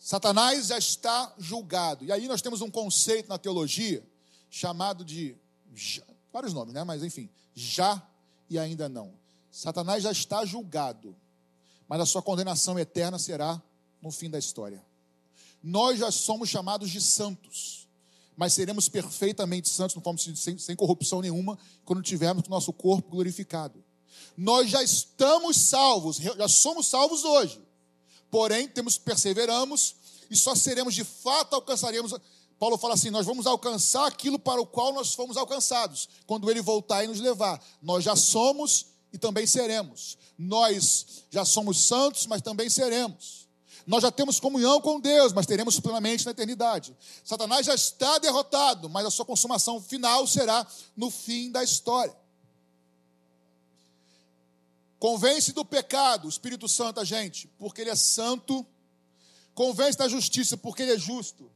Satanás 0.05 0.67
já 0.67 0.77
está 0.77 1.33
julgado. 1.39 2.05
E 2.05 2.13
aí 2.13 2.29
nós 2.29 2.43
temos 2.43 2.61
um 2.61 2.71
conceito 2.71 3.27
na 3.27 3.39
teologia 3.39 4.07
chamado 4.51 5.03
de 5.03 5.35
vários 6.31 6.53
nomes, 6.53 6.75
né? 6.75 6.85
Mas 6.85 7.03
enfim, 7.03 7.31
já 7.55 8.07
e 8.51 8.59
ainda 8.59 8.87
não. 8.87 9.15
Satanás 9.51 10.03
já 10.03 10.13
está 10.13 10.45
julgado, 10.45 11.17
mas 11.89 12.03
a 12.03 12.05
sua 12.05 12.21
condenação 12.21 12.79
eterna 12.79 13.19
será 13.19 13.63
no 14.03 14.11
fim 14.11 14.29
da 14.29 14.39
história. 14.39 14.85
Nós 15.63 15.99
já 15.99 16.11
somos 16.11 16.51
chamados 16.51 16.91
de 16.91 17.01
santos 17.01 17.89
mas 18.37 18.53
seremos 18.53 18.89
perfeitamente 18.89 19.69
santos, 19.69 19.95
não 19.95 20.03
fomos 20.03 20.29
sem, 20.35 20.59
sem 20.59 20.75
corrupção 20.75 21.21
nenhuma, 21.21 21.57
quando 21.85 22.03
tivermos 22.03 22.45
o 22.45 22.51
nosso 22.51 22.73
corpo 22.73 23.09
glorificado. 23.09 23.81
Nós 24.37 24.69
já 24.69 24.83
estamos 24.83 25.57
salvos, 25.57 26.17
já 26.17 26.49
somos 26.49 26.89
salvos 26.89 27.25
hoje. 27.25 27.63
Porém, 28.35 28.67
temos 28.67 28.99
perseveramos 28.99 29.95
e 30.29 30.35
só 30.35 30.57
seremos 30.57 30.93
de 30.93 31.05
fato 31.05 31.55
alcançaremos. 31.55 32.13
Paulo 32.59 32.77
fala 32.77 32.95
assim: 32.95 33.09
nós 33.09 33.25
vamos 33.25 33.47
alcançar 33.47 34.09
aquilo 34.09 34.41
para 34.41 34.61
o 34.61 34.67
qual 34.67 34.93
nós 34.93 35.15
fomos 35.15 35.37
alcançados, 35.37 36.09
quando 36.27 36.51
ele 36.51 36.61
voltar 36.61 37.05
e 37.05 37.07
nos 37.07 37.21
levar. 37.21 37.65
Nós 37.81 38.03
já 38.03 38.17
somos 38.17 38.87
e 39.13 39.19
também 39.19 39.47
seremos. 39.47 40.19
Nós 40.37 41.07
já 41.31 41.45
somos 41.45 41.87
santos, 41.87 42.27
mas 42.27 42.43
também 42.43 42.69
seremos. 42.69 43.47
Nós 43.87 44.03
já 44.03 44.11
temos 44.11 44.41
comunhão 44.41 44.81
com 44.81 44.99
Deus, 44.99 45.33
mas 45.33 45.47
teremos 45.47 45.79
plenamente 45.79 46.25
na 46.25 46.33
eternidade. 46.33 46.93
Satanás 47.23 47.65
já 47.65 47.75
está 47.77 48.19
derrotado, 48.19 48.91
mas 48.91 49.07
a 49.07 49.13
sua 49.13 49.25
consumação 49.25 49.81
final 49.81 50.27
será 50.27 50.67
no 50.97 51.09
fim 51.09 51.53
da 51.53 51.63
história. 51.63 52.24
Convence 54.99 55.53
do 55.53 55.65
pecado, 55.65 56.27
o 56.27 56.29
Espírito 56.29 56.69
Santo, 56.69 57.01
a 57.01 57.05
gente, 57.05 57.49
porque 57.59 57.81
ele 57.81 57.91
é 57.91 57.97
santo. 57.97 58.67
Convence 59.55 59.99
da 59.99 60.09
justiça, 60.09 60.57
porque 60.57 60.83
ele 60.83 60.93
é 60.93 60.99
justo. 60.99 61.51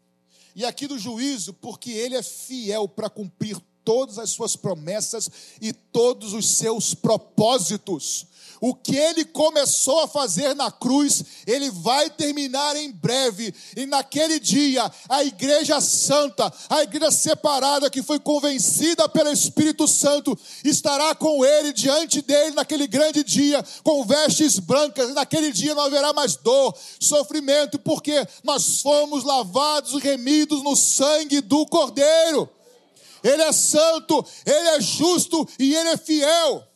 E 0.55 0.65
aqui 0.65 0.87
do 0.87 0.99
juízo, 0.99 1.53
porque 1.55 1.91
ele 1.91 2.17
é 2.17 2.23
fiel 2.23 2.89
para 2.89 3.09
cumprir 3.09 3.57
todas 3.85 4.19
as 4.19 4.31
suas 4.31 4.55
promessas 4.55 5.31
e 5.61 5.73
todos 5.73 6.35
os 6.35 6.47
seus 6.47 6.95
propósitos. 6.95 8.27
O 8.61 8.75
que 8.75 8.97
ele 8.97 9.25
começou 9.25 10.01
a 10.01 10.09
fazer 10.09 10.55
na 10.55 10.71
cruz, 10.71 11.23
ele 11.47 11.71
vai 11.71 12.11
terminar 12.11 12.77
em 12.77 12.91
breve. 12.91 13.55
E 13.77 13.87
naquele 13.87 14.41
dia, 14.41 14.91
a 15.09 15.25
igreja 15.25 15.81
santa, 15.81 16.53
a 16.69 16.83
igreja 16.83 17.11
separada 17.11 17.91
que 17.91 18.03
foi 18.03 18.19
convencida 18.19 19.09
pelo 19.09 19.31
Espírito 19.31 19.87
Santo, 19.87 20.39
estará 20.65 21.15
com 21.15 21.45
ele 21.45 21.73
diante 21.73 22.21
dele 22.21 22.53
naquele 22.53 22.87
grande 22.87 23.23
dia, 23.23 23.65
com 23.85 24.05
vestes 24.05 24.59
brancas. 24.59 25.11
E 25.11 25.15
naquele 25.15 25.53
dia 25.53 25.75
não 25.75 25.83
haverá 25.83 26.13
mais 26.13 26.37
dor, 26.37 26.77
sofrimento, 27.01 27.79
porque 27.79 28.27
nós 28.43 28.81
fomos 28.81 29.25
lavados 29.25 29.93
e 29.95 29.99
remidos 29.99 30.63
no 30.63 30.75
sangue 30.75 31.41
do 31.41 31.65
Cordeiro. 31.67 32.49
Ele 33.23 33.43
é 33.43 33.53
santo, 33.53 34.25
ele 34.47 34.69
é 34.69 34.81
justo 34.81 35.47
e 35.59 35.75
ele 35.75 35.91
é 35.91 35.97
fiel. 35.97 36.68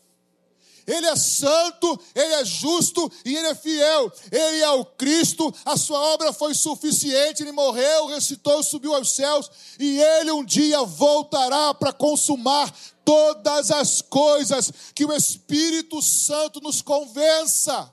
Ele 0.87 1.07
é 1.07 1.17
santo, 1.17 1.99
ele 2.15 2.35
é 2.35 2.45
justo 2.45 3.11
e 3.25 3.37
ele 3.37 3.47
é 3.47 3.55
fiel. 3.55 4.13
Ele 4.31 4.61
é 4.61 4.71
o 4.71 4.85
Cristo, 4.85 5.53
a 5.65 5.77
sua 5.77 5.99
obra 5.99 6.33
foi 6.33 6.55
suficiente. 6.55 7.43
Ele 7.43 7.53
morreu, 7.53 8.07
ressuscitou, 8.07 8.63
subiu 8.63 8.95
aos 8.95 9.15
céus 9.15 9.51
e 9.79 10.01
ele 10.01 10.33
um 10.33 10.45
dia 10.45 10.83
voltará 10.83 11.73
para 11.75 11.93
consumar 11.93 12.73
todas 13.05 13.71
as 13.71 14.03
coisas 14.03 14.73
que 14.95 15.05
o 15.05 15.13
Espírito 15.13 16.03
Santo 16.03 16.61
nos 16.61 16.83
convença. 16.83 17.93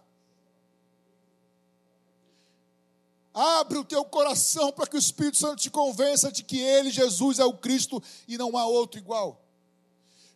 Abre 3.33 3.77
o 3.77 3.85
teu 3.85 4.03
coração 4.03 4.71
para 4.71 4.87
que 4.87 4.95
o 4.95 4.99
Espírito 4.99 5.37
Santo 5.37 5.61
te 5.61 5.69
convença 5.69 6.31
de 6.31 6.43
que 6.43 6.59
ele, 6.59 6.89
Jesus, 6.89 7.39
é 7.39 7.45
o 7.45 7.53
Cristo 7.53 8.01
e 8.27 8.37
não 8.37 8.57
há 8.57 8.65
outro 8.65 8.99
igual 8.99 9.48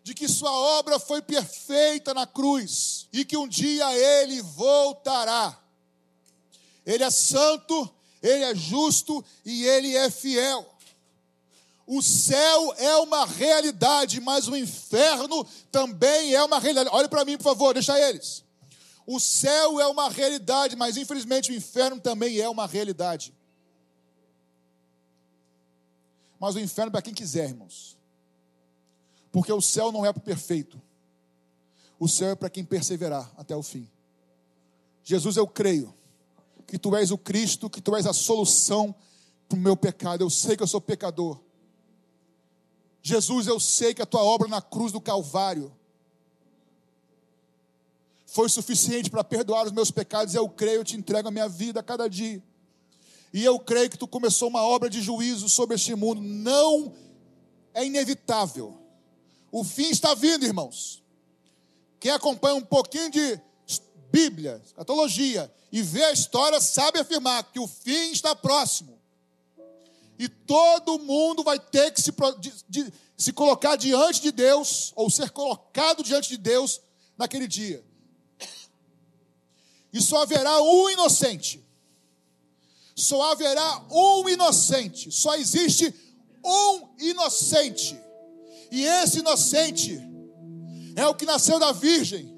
de 0.03 0.13
que 0.13 0.27
sua 0.27 0.51
obra 0.51 0.99
foi 0.99 1.21
perfeita 1.21 2.13
na 2.13 2.27
cruz 2.27 3.07
e 3.11 3.23
que 3.23 3.37
um 3.37 3.47
dia 3.47 3.91
ele 3.97 4.41
voltará. 4.41 5.57
Ele 6.85 7.03
é 7.03 7.09
santo, 7.09 7.89
ele 8.21 8.43
é 8.43 8.53
justo 8.53 9.23
e 9.45 9.65
ele 9.65 9.95
é 9.95 10.11
fiel. 10.11 10.69
O 11.87 12.01
céu 12.01 12.73
é 12.77 12.97
uma 12.97 13.25
realidade, 13.25 14.19
mas 14.19 14.47
o 14.47 14.55
inferno 14.55 15.45
também 15.71 16.33
é 16.33 16.43
uma 16.43 16.59
realidade. 16.59 16.95
Olhe 16.95 17.07
para 17.07 17.23
mim, 17.23 17.37
por 17.37 17.43
favor, 17.43 17.73
deixa 17.73 17.97
eles. 17.97 18.43
O 19.05 19.19
céu 19.19 19.79
é 19.79 19.87
uma 19.87 20.09
realidade, 20.09 20.75
mas 20.75 20.97
infelizmente 20.97 21.51
o 21.51 21.55
inferno 21.55 21.99
também 21.99 22.39
é 22.39 22.49
uma 22.49 22.67
realidade. 22.67 23.33
Mas 26.39 26.55
o 26.55 26.59
inferno 26.59 26.89
é 26.89 26.91
para 26.91 27.01
quem 27.01 27.13
quiser, 27.13 27.49
irmãos. 27.49 27.97
Porque 29.33 29.51
o 29.51 29.59
céu 29.59 29.91
não 29.91 30.05
é 30.05 30.13
para 30.13 30.21
o 30.21 30.23
perfeito. 30.23 30.79
O 31.99 32.07
céu 32.07 32.29
é 32.29 32.35
para 32.35 32.51
quem 32.51 32.63
perseverar 32.63 33.33
até 33.35 33.55
o 33.55 33.63
fim. 33.63 33.89
Jesus, 35.03 35.37
eu 35.37 35.47
creio 35.47 35.91
que 36.67 36.77
tu 36.77 36.95
és 36.95 37.09
o 37.09 37.17
Cristo, 37.17 37.67
que 37.67 37.81
tu 37.81 37.95
és 37.95 38.05
a 38.05 38.13
solução 38.13 38.93
para 39.49 39.57
o 39.57 39.59
meu 39.59 39.75
pecado. 39.75 40.23
Eu 40.23 40.29
sei 40.29 40.55
que 40.55 40.61
eu 40.61 40.67
sou 40.67 40.79
pecador. 40.79 41.39
Jesus, 43.01 43.47
eu 43.47 43.59
sei 43.59 43.95
que 43.95 44.03
a 44.03 44.05
tua 44.05 44.23
obra 44.23 44.47
na 44.47 44.61
cruz 44.61 44.91
do 44.91 45.01
Calvário 45.01 45.75
foi 48.27 48.47
suficiente 48.49 49.09
para 49.09 49.23
perdoar 49.23 49.65
os 49.65 49.71
meus 49.71 49.89
pecados. 49.89 50.35
Eu 50.35 50.47
creio, 50.47 50.81
eu 50.81 50.83
te 50.83 50.95
entrego 50.95 51.29
a 51.29 51.31
minha 51.31 51.49
vida 51.49 51.79
a 51.79 51.83
cada 51.83 52.07
dia. 52.07 52.41
E 53.33 53.43
eu 53.43 53.59
creio 53.59 53.89
que 53.89 53.97
tu 53.97 54.07
começou 54.07 54.47
uma 54.47 54.61
obra 54.61 54.91
de 54.91 55.01
juízo 55.01 55.49
sobre 55.49 55.73
este 55.73 55.95
mundo. 55.95 56.21
Não 56.21 56.93
é 57.73 57.83
inevitável. 57.83 58.82
O 59.53 59.63
fim 59.63 59.91
está 59.91 60.15
vindo, 60.15 60.43
irmãos. 60.43 61.03
Quem 61.99 62.09
acompanha 62.09 62.55
um 62.55 62.65
pouquinho 62.65 63.11
de 63.11 63.39
Bíblia, 64.11 64.59
catologia, 64.75 65.53
e 65.71 65.79
vê 65.83 66.03
a 66.05 66.11
história, 66.11 66.59
sabe 66.59 66.97
afirmar 66.97 67.43
que 67.51 67.59
o 67.59 67.67
fim 67.67 68.11
está 68.11 68.35
próximo. 68.35 68.99
E 70.17 70.27
todo 70.27 70.97
mundo 70.97 71.43
vai 71.43 71.59
ter 71.59 71.91
que 71.91 72.01
se, 72.01 72.11
de, 72.67 72.91
se 73.15 73.31
colocar 73.31 73.75
diante 73.75 74.23
de 74.23 74.31
Deus, 74.31 74.91
ou 74.95 75.07
ser 75.07 75.29
colocado 75.29 76.01
diante 76.01 76.29
de 76.29 76.37
Deus 76.37 76.81
naquele 77.15 77.47
dia. 77.47 77.85
E 79.93 80.01
só 80.01 80.23
haverá 80.23 80.63
um 80.63 80.89
inocente. 80.89 81.63
Só 82.95 83.31
haverá 83.31 83.85
um 83.91 84.27
inocente. 84.27 85.11
Só 85.11 85.35
existe 85.35 85.93
um 86.43 86.89
inocente. 86.97 88.01
E 88.73 88.83
esse 88.85 89.19
inocente 89.19 90.01
é 90.95 91.07
o 91.07 91.15
que 91.15 91.25
nasceu 91.25 91.59
da 91.59 91.71
Virgem 91.71 92.33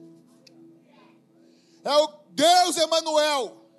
é 1.86 1.96
o 1.98 2.10
Deus 2.32 2.78
Emanuel, 2.78 3.70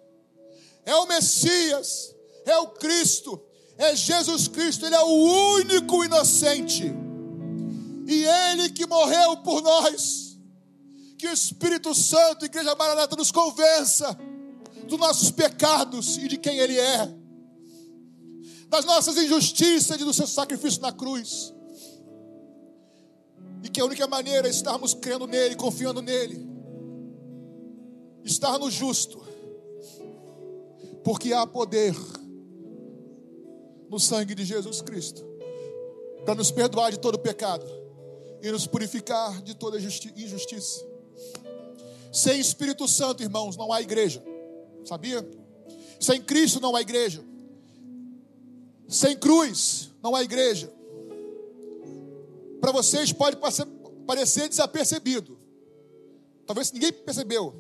é 0.85 0.95
o 0.95 1.07
Messias, 1.07 2.15
é 2.47 2.57
o 2.57 2.69
Cristo, 2.69 3.43
é 3.77 3.97
Jesus 3.97 4.47
Cristo, 4.47 4.87
ele 4.87 4.95
é 4.95 5.03
o 5.03 5.55
único 5.57 6.05
inocente. 6.05 6.85
E 8.07 8.25
ele 8.25 8.71
que 8.71 8.87
morreu 8.87 9.39
por 9.39 9.61
nós. 9.61 10.39
Que 11.19 11.27
o 11.27 11.33
Espírito 11.33 11.93
Santo, 11.95 12.45
Igreja 12.45 12.77
Maranata, 12.77 13.17
nos 13.17 13.33
convença 13.33 14.17
dos 14.87 14.99
nossos 14.99 15.33
pecados 15.33 16.17
e 16.19 16.29
de 16.29 16.37
quem 16.37 16.59
ele 16.59 16.79
é. 16.79 17.13
Das 18.69 18.85
nossas 18.85 19.17
injustiças 19.17 20.01
e 20.01 20.05
do 20.05 20.15
seu 20.15 20.29
sacrifício 20.29 20.81
na 20.81 20.93
cruz. 20.93 21.53
E 23.67 23.69
que 23.69 23.81
a 23.81 23.85
única 23.85 24.07
maneira 24.07 24.47
é 24.47 24.51
estarmos 24.51 24.95
crendo 24.95 25.27
nele, 25.27 25.57
confiando 25.57 26.01
nele 26.01 26.47
estar 28.25 28.59
no 28.61 28.71
justo, 28.71 29.21
porque 31.03 31.33
há 31.33 31.45
poder 31.45 31.95
no 33.91 33.99
sangue 33.99 34.37
de 34.37 34.45
Jesus 34.45 34.81
Cristo 34.81 35.25
para 36.25 36.37
nos 36.37 36.53
perdoar 36.53 36.93
de 36.93 36.99
todo 37.01 37.19
pecado 37.19 37.67
e 38.41 38.51
nos 38.53 38.69
purificar 38.69 39.43
de 39.43 39.55
toda 39.57 39.81
injustiça. 39.81 40.87
Sem 42.12 42.39
Espírito 42.39 42.87
Santo, 42.87 43.21
irmãos, 43.21 43.57
não 43.57 43.73
há 43.73 43.83
igreja, 43.83 44.23
sabia? 44.85 45.29
Sem 45.99 46.23
Cristo 46.23 46.61
não 46.61 46.77
há 46.77 46.81
igreja. 46.81 47.21
Sem 48.89 49.17
cruz 49.17 49.91
não 50.01 50.14
há 50.14 50.23
igreja. 50.23 50.73
Para 52.61 52.73
vocês 52.73 53.13
pode 53.13 53.37
parecer 54.07 54.49
desapercebido. 54.49 55.39
Talvez 56.47 56.73
ninguém 56.73 56.93
percebeu. 56.93 57.55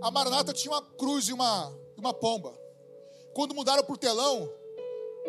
A 0.00 0.10
Maranata 0.10 0.52
tinha 0.52 0.72
uma 0.72 0.82
cruz 0.82 1.28
e 1.28 1.32
uma, 1.32 1.72
uma 1.96 2.14
pomba. 2.14 2.58
Quando 3.34 3.54
mudaram 3.54 3.84
para 3.84 3.94
o 3.94 3.98
telão, 3.98 4.48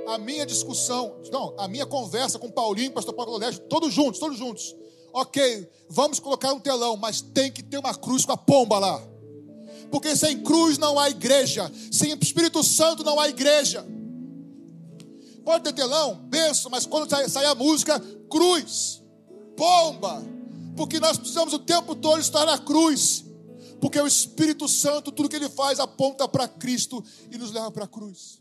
a 0.07 0.17
minha 0.17 0.45
discussão, 0.45 1.19
não, 1.31 1.53
a 1.57 1.67
minha 1.67 1.85
conversa 1.85 2.39
com 2.39 2.49
Paulinho, 2.49 2.91
pastor 2.91 3.13
Paulo 3.13 3.37
Leste, 3.37 3.61
todos 3.61 3.93
juntos, 3.93 4.19
todos 4.19 4.37
juntos. 4.37 4.75
Ok, 5.13 5.69
vamos 5.89 6.19
colocar 6.19 6.53
um 6.53 6.59
telão, 6.59 6.95
mas 6.95 7.21
tem 7.21 7.51
que 7.51 7.61
ter 7.61 7.77
uma 7.77 7.93
cruz 7.93 8.25
com 8.25 8.31
a 8.31 8.37
pomba 8.37 8.79
lá. 8.79 9.03
Porque 9.91 10.15
sem 10.15 10.41
cruz 10.41 10.77
não 10.77 10.97
há 10.97 11.09
igreja, 11.09 11.69
sem 11.91 12.13
Espírito 12.13 12.63
Santo 12.63 13.03
não 13.03 13.19
há 13.19 13.27
igreja. 13.27 13.85
Pode 15.43 15.65
ter 15.65 15.73
telão, 15.73 16.15
benção, 16.15 16.71
mas 16.71 16.85
quando 16.85 17.09
sai 17.29 17.45
a 17.45 17.55
música, 17.55 17.99
cruz, 18.29 19.00
pomba. 19.61 20.23
Porque 20.75 20.99
nós 20.99 21.19
precisamos 21.19 21.53
o 21.53 21.59
tempo 21.59 21.95
todo 21.95 22.19
estar 22.19 22.47
na 22.47 22.57
cruz. 22.57 23.23
Porque 23.79 24.01
o 24.01 24.07
Espírito 24.07 24.67
Santo, 24.67 25.11
tudo 25.11 25.29
que 25.29 25.35
ele 25.35 25.49
faz 25.49 25.79
aponta 25.79 26.27
para 26.27 26.47
Cristo 26.47 27.03
e 27.29 27.37
nos 27.37 27.51
leva 27.51 27.69
para 27.69 27.85
a 27.85 27.87
cruz. 27.87 28.40